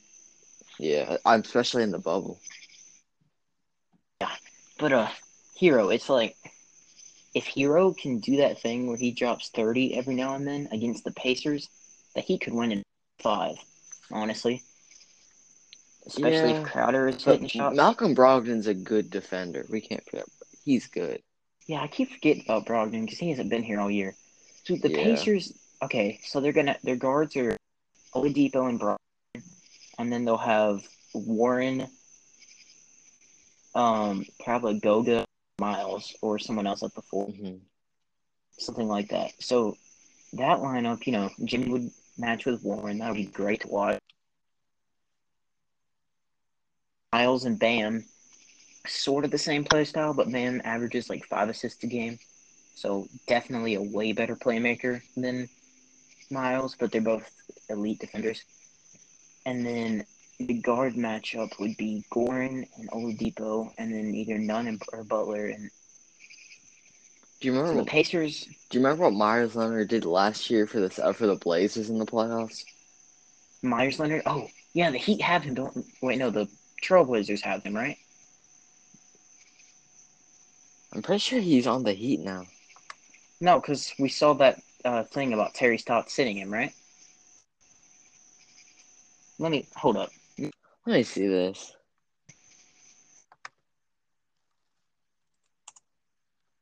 [0.79, 2.39] Yeah, I'm especially in the bubble.
[4.21, 4.31] Yeah,
[4.79, 5.09] but uh,
[5.61, 6.37] Herro, it's like
[7.35, 11.05] if Herro can do that thing where he drops thirty every now and then against
[11.05, 11.69] the Pacers,
[12.15, 12.83] that he could win in
[13.21, 13.57] five.
[14.13, 14.63] Honestly,
[16.07, 17.77] especially Yeah, if Crowder is hitting shots.
[17.77, 19.65] Malcolm Brogdon's a good defender.
[19.71, 20.27] We can't forget.
[20.65, 21.23] He's good.
[21.67, 24.17] Yeah, I keep forgetting about Brogdon because he hasn't been here all year.
[24.65, 25.05] So the Yeah.
[25.05, 25.53] Pacers,
[25.83, 27.57] okay, so they're gonna their guards are
[28.15, 29.45] Oladipo and Brogdon,
[29.99, 30.83] and then they'll have
[31.15, 31.87] Warren,
[33.77, 35.25] um, probably Goga,
[35.61, 37.57] Miles, or someone else at the four, hmm
[38.59, 39.33] something like that.
[39.41, 39.77] So
[40.35, 42.99] that lineup, you know, Jimmy would match with Warren.
[42.99, 43.99] That would be great to watch.
[47.13, 48.05] Miles and Bam,
[48.87, 52.19] sort of the same play style, but Bam averages like five assists a game.
[52.75, 55.49] So definitely a way better playmaker than
[56.31, 57.31] Miles, but they're both
[57.69, 58.45] elite defenders.
[59.47, 60.07] And then
[60.41, 65.47] the guard matchup would be Goran and Oladipo, and then either Nunn and, or Butler.
[65.47, 65.71] And
[67.41, 70.67] Do you remember So the Pacers, Do you remember what Meyers Leonard did last year
[70.67, 72.65] for the uh, for the Blazers in the playoffs?
[73.63, 74.23] Meyers Leonard.
[74.25, 75.55] Oh, yeah, the Heat have him.
[75.55, 76.19] Don't wait.
[76.19, 76.49] No, the
[76.83, 77.99] Trailblazers have him, right?
[80.93, 82.45] I'm pretty sure he's on the Heat now.
[83.43, 86.73] No, because we saw that uh, thing about Terry Stotts sitting him, right?
[89.39, 90.11] Let me hold up.
[90.87, 91.75] Let me see this.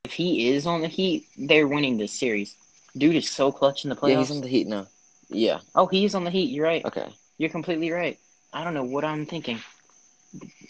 [0.05, 2.57] If he is on the Heat, they're winning this series.
[2.97, 4.09] Dude is so clutch in the playoffs.
[4.11, 4.87] Yeah, he's on the Heat now.
[5.29, 5.61] Yeah.
[5.75, 6.51] Oh, he is on the Heat.
[6.51, 6.85] You're right.
[6.85, 7.09] Okay.
[7.37, 8.19] You're completely right.
[8.53, 9.61] I don't know what I'm thinking.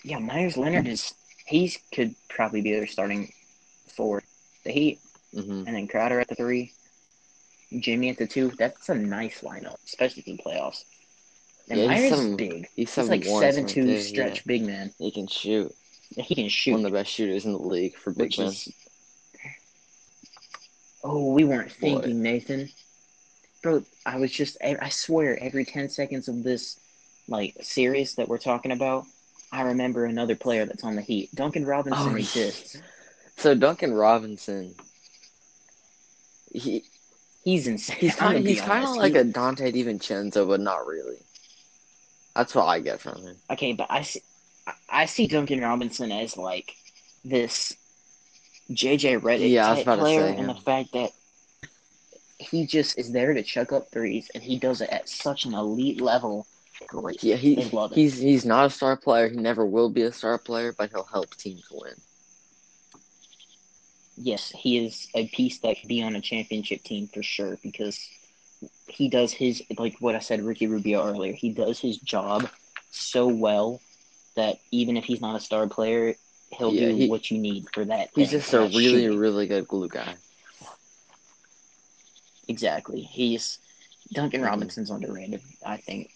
[0.05, 1.15] Yeah, Meyers Leonard is.
[1.47, 3.33] He could probably be their starting
[3.97, 4.25] forward.
[4.65, 5.01] The Heat,
[5.33, 6.73] hmm and then Crowder at the three,
[7.79, 8.51] Jimmy at the two.
[8.59, 10.85] That's a nice lineup, especially for the playoffs.
[11.71, 12.69] And Yeah, is seven- big.
[12.77, 14.43] He's He's like seven two stretch yeah.
[14.47, 14.93] big man.
[14.99, 15.75] He can shoot.
[16.17, 18.49] He can shoot, One of the best shooters in the league for big which men.
[18.49, 18.69] is.
[21.05, 22.69] Oh, we weren't thinking, Nathan.
[23.63, 24.57] Bro, I was just.
[24.63, 26.79] I swear, every ten seconds of this,
[27.29, 29.05] like series that we're talking about,
[29.53, 31.35] I remember another player that's on the Heat.
[31.35, 32.81] Duncan Robinson Oh, exists.
[33.37, 34.75] So Duncan Robinson,
[36.53, 36.83] he
[37.45, 37.97] He's insane.
[38.01, 41.19] he's kind, of he's kind of like He- a Donte DiVincenzo, but not really.
[42.39, 43.37] That's what I get from him.
[43.51, 44.23] Okay, but I see,
[44.89, 46.77] I- see Duncan Robinson as like
[47.25, 47.75] this
[48.71, 51.11] JJ Redick Yeah, type player, say and the fact that
[52.39, 55.55] he just is there to chuck up threes, and he does it at such an
[55.55, 56.47] elite level.
[56.87, 57.25] Great.
[57.25, 57.97] Yeah, he They love it.
[57.97, 59.29] he's he's not a star player.
[59.29, 61.95] He never will be a star player, but he'll help teams to win.
[64.17, 68.09] Yes, he is a piece that could be on a championship team for sure because
[68.89, 71.33] he does his like what I said Ricky Rubio earlier.
[71.33, 72.49] He does his job
[72.91, 73.81] so well
[74.35, 76.15] that even if he's not a star player,
[76.51, 78.11] he'll Yeah, do he- what you need for that.
[78.15, 79.19] He's just a really shooting.
[79.19, 80.15] really good glue guy.
[82.49, 83.03] Exactly.
[83.03, 83.59] He's
[84.13, 84.47] Duncan Mhm.
[84.47, 85.43] Robinson's underrated.
[85.65, 86.11] I think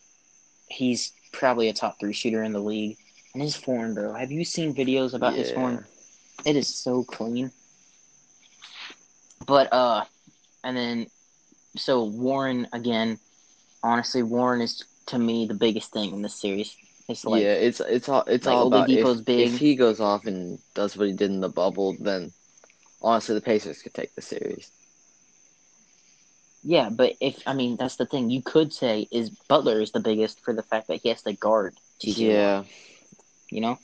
[0.66, 2.96] he's probably a top three shooter in the league.
[3.34, 4.12] And his form, bro.
[4.14, 5.54] Have you seen videos about his Yeah.
[5.54, 5.86] form?
[6.44, 7.50] It is so clean.
[9.46, 10.04] But uh,
[10.64, 11.10] and then
[11.76, 13.18] so Warren again.
[13.82, 16.76] Honestly, Warren is to me the biggest thing in this series.
[17.08, 19.48] It's like yeah, it's it's all it's like all about if, big.
[19.48, 22.32] if he goes off and does what he did in the bubble, then
[23.02, 24.70] honestly the Pacers could take the series.
[26.62, 30.00] yeah, but if I mean that's the thing you could say is Butler is the
[30.00, 31.74] biggest for the fact that he has to guard.
[32.04, 32.16] Watt.
[32.16, 32.64] Yeah,
[33.50, 33.78] you know.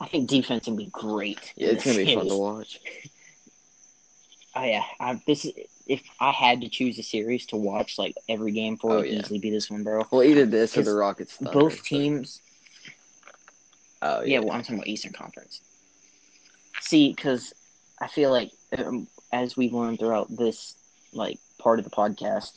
[0.00, 1.52] I think defense can be great.
[1.56, 2.80] yeah, it's gonna be fun to watch.
[4.56, 5.52] Oh yeah, I, this is
[5.86, 9.00] if I had to choose a series to watch like every game for, Oh, it
[9.02, 9.18] would yeah.
[9.18, 10.04] easily be this one, bro.
[10.10, 11.34] Well, either this or the Rockets.
[11.36, 12.40] Thunder, Both but- teams,
[14.02, 14.34] Oh yeah.
[14.34, 14.38] yeah.
[14.40, 15.60] Well, I'm talking about Eastern Conference.
[16.80, 17.52] See, because
[18.00, 20.74] I feel like um, as we've learned throughout this
[21.12, 22.52] like part of the podcast,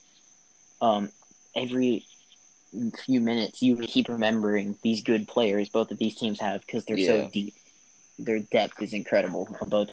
[0.81, 1.09] um,
[1.55, 2.05] every
[3.05, 6.97] few minutes you keep remembering these good players both of these teams have because they're
[6.97, 7.23] Yeah.
[7.23, 7.53] so deep.
[8.19, 9.47] Their depth is incredible.
[9.61, 9.91] on Both.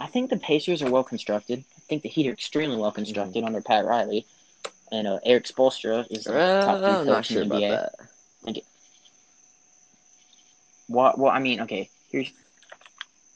[0.00, 1.60] I think the Pacers are well constructed.
[1.60, 4.26] I think the Heat are extremely well constructed under Pat Riley,
[4.90, 7.70] and uh, Erik Spoelstra is a Uh, top three I'm coach sure in the NBA.
[7.70, 8.62] that.
[10.88, 11.90] Well, well, I mean, okay.
[12.10, 12.32] Here's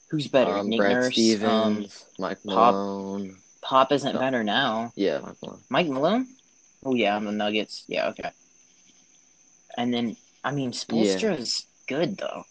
[0.09, 1.05] who's better, Um, Nick Brad Nurse.
[1.07, 3.37] Um, Stevens, Mike Pop- Malone.
[3.61, 4.19] Pop isn't No.
[4.19, 4.93] better now.
[4.97, 5.61] Yeah, Mike Malone.
[5.69, 6.27] Mike Malone.
[6.85, 7.85] Oh yeah, on the Nuggets.
[7.87, 8.31] Yeah, okay.
[9.77, 12.45] And then I mean, Spoelstra is good though.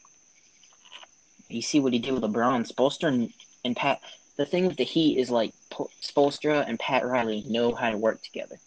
[1.50, 2.72] You see what he did with LeBron.
[2.72, 3.32] Spoelstra
[3.64, 4.02] and, Pat.
[4.38, 5.54] The thing with the Heat is like
[6.02, 8.58] Spoelstra and Pat Riley know how to work together,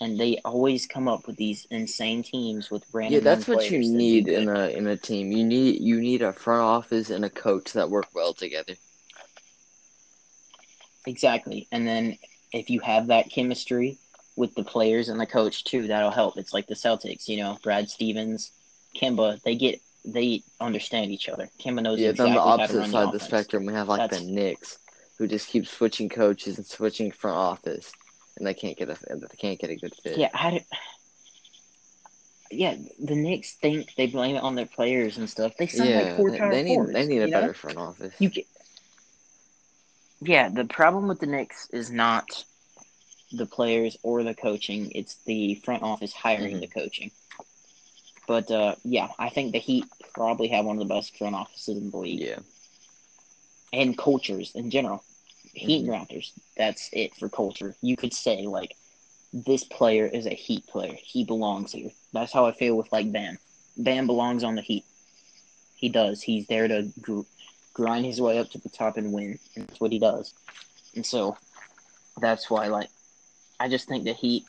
[0.00, 3.14] and they always come up with these insane teams with random.
[3.14, 5.32] Yeah, that's what you that need in a in a team.
[5.32, 8.74] You need you need a front office and a coach that work well together.
[11.06, 11.66] Exactly.
[11.72, 12.18] And then
[12.52, 13.98] if you have that chemistry
[14.36, 16.36] with the players and the coach too, that'll help.
[16.36, 18.52] It's like the Celtics, you know, Brad Stevens,
[18.94, 21.48] Kemba, they get they understand each other.
[21.58, 23.88] Kemba knows Yeah, exactly then the how to opposite side of the spectrum, we have
[23.88, 24.78] like That's- the Knicks,
[25.18, 27.92] who just keep switching coaches and switching front office,
[28.36, 30.16] and they can't get a they can't get a good fit.
[30.18, 30.60] Yeah, how do
[32.50, 35.56] Yeah, the Knicks think they blame it on their players and stuff.
[35.58, 37.40] They sound yeah, like four they, they need forwards, they need a you know?
[37.40, 38.14] better front office.
[38.18, 38.46] You get,
[40.22, 42.44] yeah, the problem with the Knicks is not
[43.32, 46.60] the players or the coaching; it's the front office hiring Mhm.
[46.60, 47.10] the coaching.
[48.28, 51.78] But uh, yeah, I think the Heat probably have one of the best front offices
[51.78, 52.38] in the league yeah,
[53.72, 55.02] and cultures in general.
[55.54, 55.94] Heat Mhm.
[55.94, 57.74] and Raptors, that's it for culture.
[57.82, 58.76] You could say like
[59.32, 60.94] this player is a Heat player.
[61.02, 61.90] He belongs here.
[62.12, 63.38] That's how I feel with like Bam.
[63.78, 64.84] Bam belongs on the Heat.
[65.76, 66.22] He does.
[66.22, 67.20] He's there to gr-
[67.72, 69.38] grind his way up to the top and win.
[69.56, 70.34] And that's what he does.
[70.94, 71.36] And so
[72.20, 72.90] that's why, like,
[73.60, 74.44] I just think the Heat.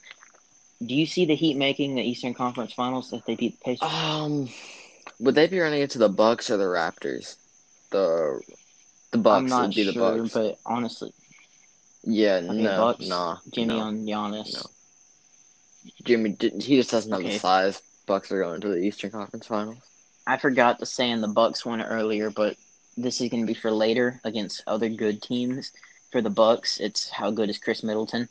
[0.86, 3.88] Do you see the Heat making the Eastern Conference Finals if they beat the Pacers?
[3.88, 4.50] Um,
[5.20, 7.38] would they be running into the Bucks or the Raptors?
[7.92, 8.42] The
[9.12, 10.34] the Bucks I'm not would be sure, the Bucks.
[10.34, 11.14] but honestly,
[12.04, 13.80] Yeah, no, Bucks, nah, Jimmy no.
[13.80, 14.54] on Giannis.
[14.54, 14.70] No.
[16.04, 17.30] Jimmy, he just doesn't have Okay.
[17.34, 17.82] the size.
[18.06, 19.84] Bucks are going to the Eastern Conference Finals.
[20.28, 22.58] I forgot to say in the Bucks one earlier, but
[22.98, 25.72] this is going to be for later against other good teams.
[26.12, 28.30] For the Bucks, it's how good is Khris Middleton?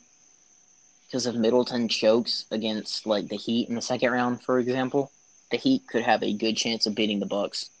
[1.09, 5.11] Because if Middleton chokes against like the Heat in the second round, for example,
[5.49, 7.71] the Heat could have a good chance of beating the Bucks,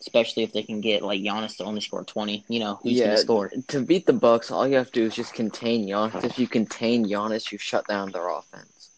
[0.00, 2.44] especially if they can get like Giannis to only score twenty.
[2.48, 3.50] You know, who's gonna score?
[3.68, 6.22] To beat the Bucks, all you have to do is just contain Giannis.
[6.22, 8.90] If you contain Giannis, you shut down their offense.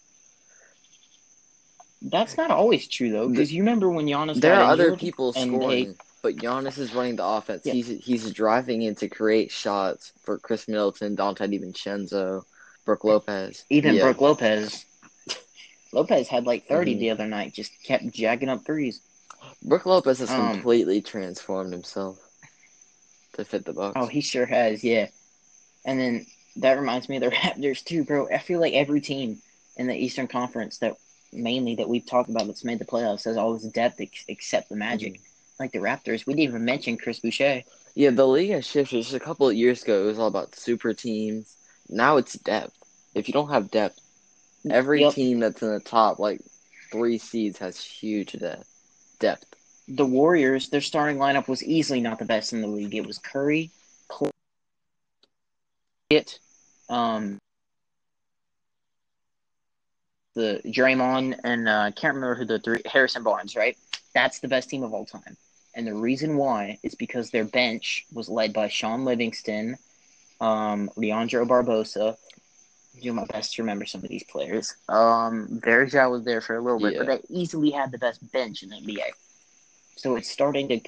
[2.02, 5.96] That's not always true though, because you remember when Giannis There are other people scoring,
[6.22, 7.62] but Giannis is running the offense.
[7.64, 7.72] Yeah.
[7.72, 12.44] He's he's driving in to create shots for Khris Middleton, Donte DiVincenzo,
[12.88, 13.64] Brook Lopez.
[13.68, 14.02] Even yeah.
[14.04, 14.86] Brook Lopez.
[15.92, 16.98] Lopez had like 30 Mhm.
[17.00, 19.02] the other night, just kept jacking up threes.
[19.62, 22.18] Brook Lopez has Um, completely transformed himself
[23.34, 23.92] to fit the box.
[24.00, 25.08] Oh, he sure has, yeah.
[25.84, 26.26] And then
[26.56, 28.26] that reminds me of the Raptors too, bro.
[28.28, 29.42] I feel like every team
[29.76, 30.96] in the Eastern Conference that
[31.30, 34.70] mainly that we've talked about that's made the playoffs has all this depth ex- except
[34.70, 35.12] the Magic.
[35.14, 35.22] Mm-hmm.
[35.60, 37.64] Like the Raptors, we didn't even mention Chris Boucher.
[37.94, 39.02] Yeah, the league has shifted.
[39.02, 41.54] Just a couple of years ago, it was all about super teams.
[41.88, 42.74] Now it's depth.
[43.14, 44.00] If you don't have depth,
[44.68, 45.14] every Yep.
[45.14, 46.40] team that's in the top like
[46.90, 48.68] three seeds has huge depth.
[49.18, 49.44] Depth.
[49.88, 52.94] The Warriors, their starting lineup was easily not the best in the league.
[52.94, 53.70] It was Curry,
[54.08, 54.30] Clay,
[56.10, 56.38] it,
[56.90, 57.38] um,
[60.34, 63.76] the Draymond, and uh, I can't remember who the three Harrison Barnes, right?
[64.14, 65.36] That's the best team of all time.
[65.74, 69.76] And the reason why is because their bench was led by Shaun Livingston,
[70.40, 72.16] um, Leandro Barbosa.
[73.00, 74.74] Do my best to remember some of these players.
[74.88, 77.04] Um, Verja was there for a little bit, Yeah.
[77.04, 79.10] but they easily had the best bench in the NBA.
[79.96, 80.80] So it's starting to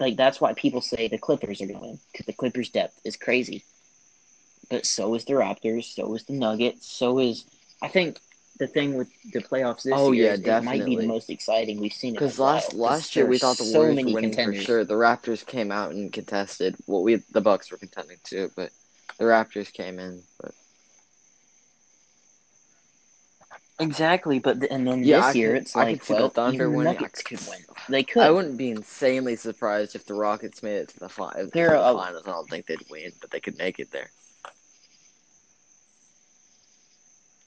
[0.00, 2.98] like that's why people say the Clippers are going to win because the Clippers' depth
[3.04, 3.64] is crazy.
[4.70, 7.44] But so is the Raptors, so is the Nuggets, so is
[7.82, 8.18] I think
[8.58, 11.30] the thing with the playoffs this Oh, year yeah, is it might be the most
[11.30, 12.12] exciting we've seen.
[12.14, 14.56] Because last last year we thought the so Warriors were winning contenders.
[14.60, 14.84] for sure.
[14.84, 16.76] The Raptors came out and contested.
[16.86, 18.70] Well, we the Bucks were contending too, but
[19.18, 20.22] the Raptors came in.
[20.40, 20.52] But
[23.80, 26.14] Exactly, but th- and then Yeah, this I year could- it's I like could see
[26.14, 26.94] the well, Thunder winning.
[26.94, 27.64] Nuggets could- win.
[27.88, 28.22] They could.
[28.22, 31.94] I wouldn't be insanely surprised if the Rockets made it to the, fi- They're the
[31.94, 32.22] finals.
[32.26, 34.10] I don't think they'd win, but they could make it there.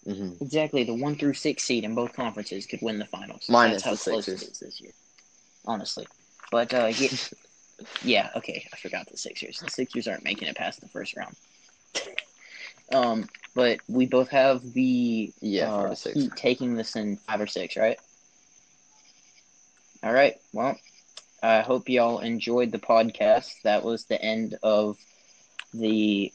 [0.05, 3.47] hmm Exactly, the one through six seed in both conferences could win the finals.
[3.49, 4.49] Minus That's how the close it Sixers.
[4.53, 4.91] is this year,
[5.65, 6.07] honestly.
[6.49, 7.09] But uh, yeah,
[8.03, 9.59] yeah, okay, I forgot the Sixers.
[9.59, 11.35] The Sixers aren't making it past the first round.
[12.93, 16.15] Um, but we both have the Yeah, uh, six.
[16.15, 17.99] Heat taking this in five or six, right?
[20.03, 20.35] All right.
[20.53, 20.77] Well,
[21.43, 23.61] I hope y'all enjoyed the podcast.
[23.63, 24.97] That was the end of
[25.73, 26.31] the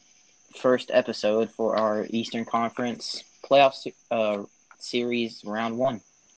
[0.57, 3.74] first episode for our Eastern Conference playoff
[4.11, 4.44] uh,
[4.78, 6.00] series round one.